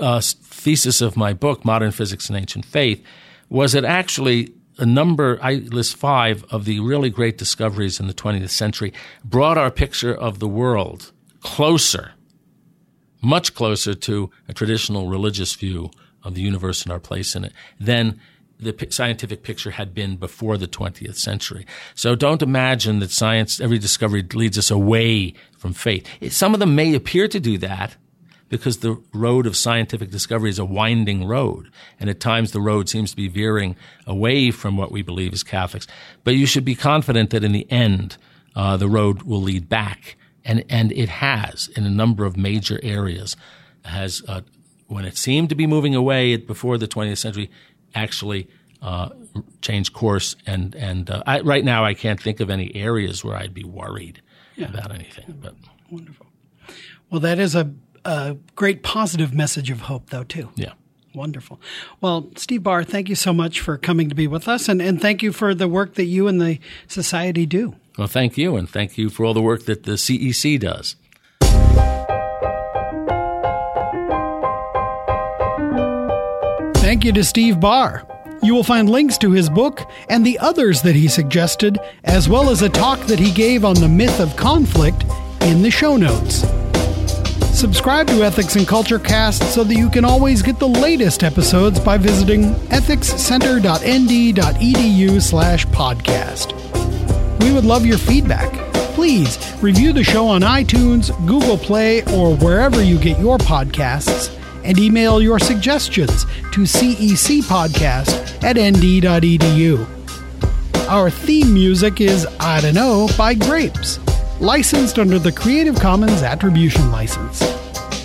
uh, 0.00 0.20
thesis 0.20 1.00
of 1.00 1.16
my 1.16 1.32
book, 1.32 1.64
Modern 1.64 1.90
Physics 1.90 2.28
and 2.28 2.38
Ancient 2.38 2.64
Faith, 2.64 3.02
was 3.48 3.72
that 3.72 3.84
actually 3.84 4.52
a 4.78 4.86
number, 4.86 5.38
I 5.42 5.54
list 5.54 5.96
five 5.96 6.44
of 6.50 6.64
the 6.64 6.80
really 6.80 7.10
great 7.10 7.38
discoveries 7.38 7.98
in 7.98 8.06
the 8.06 8.14
20th 8.14 8.50
century, 8.50 8.92
brought 9.24 9.56
our 9.56 9.70
picture 9.70 10.14
of 10.14 10.38
the 10.38 10.48
world 10.48 11.12
closer, 11.40 12.12
much 13.22 13.54
closer 13.54 13.94
to 13.94 14.30
a 14.48 14.52
traditional 14.52 15.08
religious 15.08 15.54
view 15.54 15.90
of 16.22 16.34
the 16.34 16.42
universe 16.42 16.82
and 16.82 16.92
our 16.92 17.00
place 17.00 17.34
in 17.34 17.44
it 17.44 17.52
than 17.80 18.20
the 18.58 18.74
scientific 18.90 19.42
picture 19.42 19.72
had 19.72 19.94
been 19.94 20.16
before 20.16 20.56
the 20.56 20.66
20th 20.66 21.16
century. 21.16 21.66
So 21.94 22.14
don't 22.14 22.42
imagine 22.42 23.00
that 23.00 23.10
science, 23.10 23.60
every 23.60 23.78
discovery 23.78 24.22
leads 24.22 24.56
us 24.56 24.70
away 24.70 25.34
from 25.58 25.72
faith. 25.72 26.06
Some 26.32 26.54
of 26.54 26.60
them 26.60 26.74
may 26.74 26.94
appear 26.94 27.28
to 27.28 27.38
do 27.38 27.58
that, 27.58 27.96
because 28.48 28.78
the 28.78 29.00
road 29.12 29.46
of 29.46 29.56
scientific 29.56 30.10
discovery 30.10 30.50
is 30.50 30.58
a 30.58 30.64
winding 30.64 31.26
road. 31.26 31.70
And 31.98 32.08
at 32.08 32.20
times 32.20 32.52
the 32.52 32.60
road 32.60 32.88
seems 32.88 33.10
to 33.10 33.16
be 33.16 33.28
veering 33.28 33.76
away 34.06 34.50
from 34.50 34.76
what 34.76 34.92
we 34.92 35.02
believe 35.02 35.32
as 35.32 35.42
Catholics. 35.42 35.86
But 36.24 36.36
you 36.36 36.46
should 36.46 36.64
be 36.64 36.74
confident 36.74 37.30
that 37.30 37.44
in 37.44 37.52
the 37.52 37.70
end, 37.70 38.16
uh, 38.54 38.76
the 38.76 38.88
road 38.88 39.22
will 39.22 39.42
lead 39.42 39.68
back. 39.68 40.16
And, 40.44 40.64
and 40.68 40.92
it 40.92 41.08
has 41.08 41.68
in 41.76 41.84
a 41.84 41.90
number 41.90 42.24
of 42.24 42.36
major 42.36 42.78
areas. 42.82 43.36
Has, 43.84 44.22
uh, 44.28 44.42
when 44.86 45.04
it 45.04 45.16
seemed 45.16 45.48
to 45.48 45.54
be 45.54 45.66
moving 45.66 45.94
away 45.94 46.36
before 46.36 46.78
the 46.78 46.88
20th 46.88 47.18
century, 47.18 47.50
actually 47.94 48.48
uh, 48.80 49.08
changed 49.60 49.92
course. 49.92 50.36
And, 50.46 50.74
and 50.76 51.10
uh, 51.10 51.22
I, 51.26 51.40
right 51.40 51.64
now, 51.64 51.84
I 51.84 51.94
can't 51.94 52.20
think 52.20 52.38
of 52.38 52.50
any 52.50 52.74
areas 52.76 53.24
where 53.24 53.36
I'd 53.36 53.54
be 53.54 53.64
worried 53.64 54.22
yeah. 54.54 54.68
about 54.68 54.94
anything. 54.94 55.38
But 55.40 55.54
Wonderful. 55.90 56.26
Well, 57.10 57.20
that 57.20 57.38
is 57.38 57.54
a 57.54 57.72
a 58.06 58.36
great 58.54 58.82
positive 58.82 59.34
message 59.34 59.70
of 59.70 59.82
hope, 59.82 60.10
though, 60.10 60.24
too. 60.24 60.50
Yeah. 60.54 60.72
Wonderful. 61.14 61.60
Well, 62.00 62.28
Steve 62.36 62.62
Barr, 62.62 62.84
thank 62.84 63.08
you 63.08 63.14
so 63.14 63.32
much 63.32 63.60
for 63.60 63.78
coming 63.78 64.10
to 64.10 64.14
be 64.14 64.26
with 64.26 64.46
us, 64.48 64.68
and, 64.68 64.82
and 64.82 65.00
thank 65.00 65.22
you 65.22 65.32
for 65.32 65.54
the 65.54 65.66
work 65.66 65.94
that 65.94 66.04
you 66.04 66.28
and 66.28 66.40
the 66.40 66.60
society 66.88 67.46
do. 67.46 67.74
Well, 67.96 68.06
thank 68.06 68.36
you, 68.36 68.56
and 68.56 68.68
thank 68.68 68.98
you 68.98 69.08
for 69.08 69.24
all 69.24 69.32
the 69.32 69.40
work 69.40 69.64
that 69.64 69.84
the 69.84 69.92
CEC 69.92 70.60
does. 70.60 70.96
Thank 76.76 77.04
you 77.04 77.12
to 77.12 77.24
Steve 77.24 77.58
Barr. 77.58 78.06
You 78.42 78.54
will 78.54 78.62
find 78.62 78.88
links 78.88 79.16
to 79.18 79.32
his 79.32 79.48
book 79.48 79.90
and 80.10 80.24
the 80.24 80.38
others 80.38 80.82
that 80.82 80.94
he 80.94 81.08
suggested, 81.08 81.78
as 82.04 82.28
well 82.28 82.50
as 82.50 82.62
a 82.62 82.68
talk 82.68 83.00
that 83.06 83.18
he 83.18 83.32
gave 83.32 83.64
on 83.64 83.74
the 83.76 83.88
myth 83.88 84.20
of 84.20 84.36
conflict 84.36 85.04
in 85.40 85.62
the 85.62 85.70
show 85.70 85.96
notes. 85.96 86.44
Subscribe 87.56 88.06
to 88.08 88.22
Ethics 88.22 88.56
and 88.56 88.68
Culture 88.68 88.98
Cast 88.98 89.54
so 89.54 89.64
that 89.64 89.76
you 89.76 89.88
can 89.88 90.04
always 90.04 90.42
get 90.42 90.58
the 90.58 90.68
latest 90.68 91.24
episodes 91.24 91.80
by 91.80 91.96
visiting 91.96 92.52
ethicscenter.nd.edu 92.66 95.22
slash 95.22 95.66
podcast. 95.68 96.52
We 97.42 97.54
would 97.54 97.64
love 97.64 97.86
your 97.86 97.96
feedback. 97.96 98.52
Please 98.92 99.38
review 99.62 99.94
the 99.94 100.04
show 100.04 100.28
on 100.28 100.42
iTunes, 100.42 101.08
Google 101.26 101.56
Play, 101.56 102.02
or 102.14 102.36
wherever 102.36 102.84
you 102.84 102.98
get 102.98 103.18
your 103.18 103.38
podcasts, 103.38 104.38
and 104.62 104.78
email 104.78 105.22
your 105.22 105.38
suggestions 105.38 106.24
to 106.52 106.64
cecpodcast 106.64 108.44
at 108.44 108.58
nd.edu. 108.58 109.86
Our 110.90 111.08
theme 111.08 111.54
music 111.54 112.02
is 112.02 112.26
I 112.38 112.60
Don't 112.60 112.74
Know 112.74 113.08
by 113.16 113.32
Grapes 113.32 113.98
licensed 114.40 114.98
under 114.98 115.18
the 115.18 115.32
Creative 115.32 115.74
Commons 115.74 116.22
Attribution 116.22 116.90
License. 116.90 117.40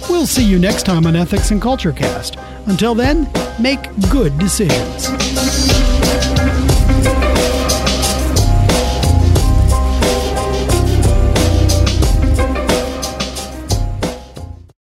We'll 0.10 0.28
see 0.28 0.44
you 0.44 0.60
next 0.60 0.84
time 0.84 1.06
on 1.06 1.16
Ethics 1.16 1.52
and 1.52 1.62
Culture 1.62 1.92
Cast. 1.92 2.38
Until 2.68 2.96
then, 2.96 3.30
make 3.60 3.82
good 4.10 4.38
decisions. 4.38 5.41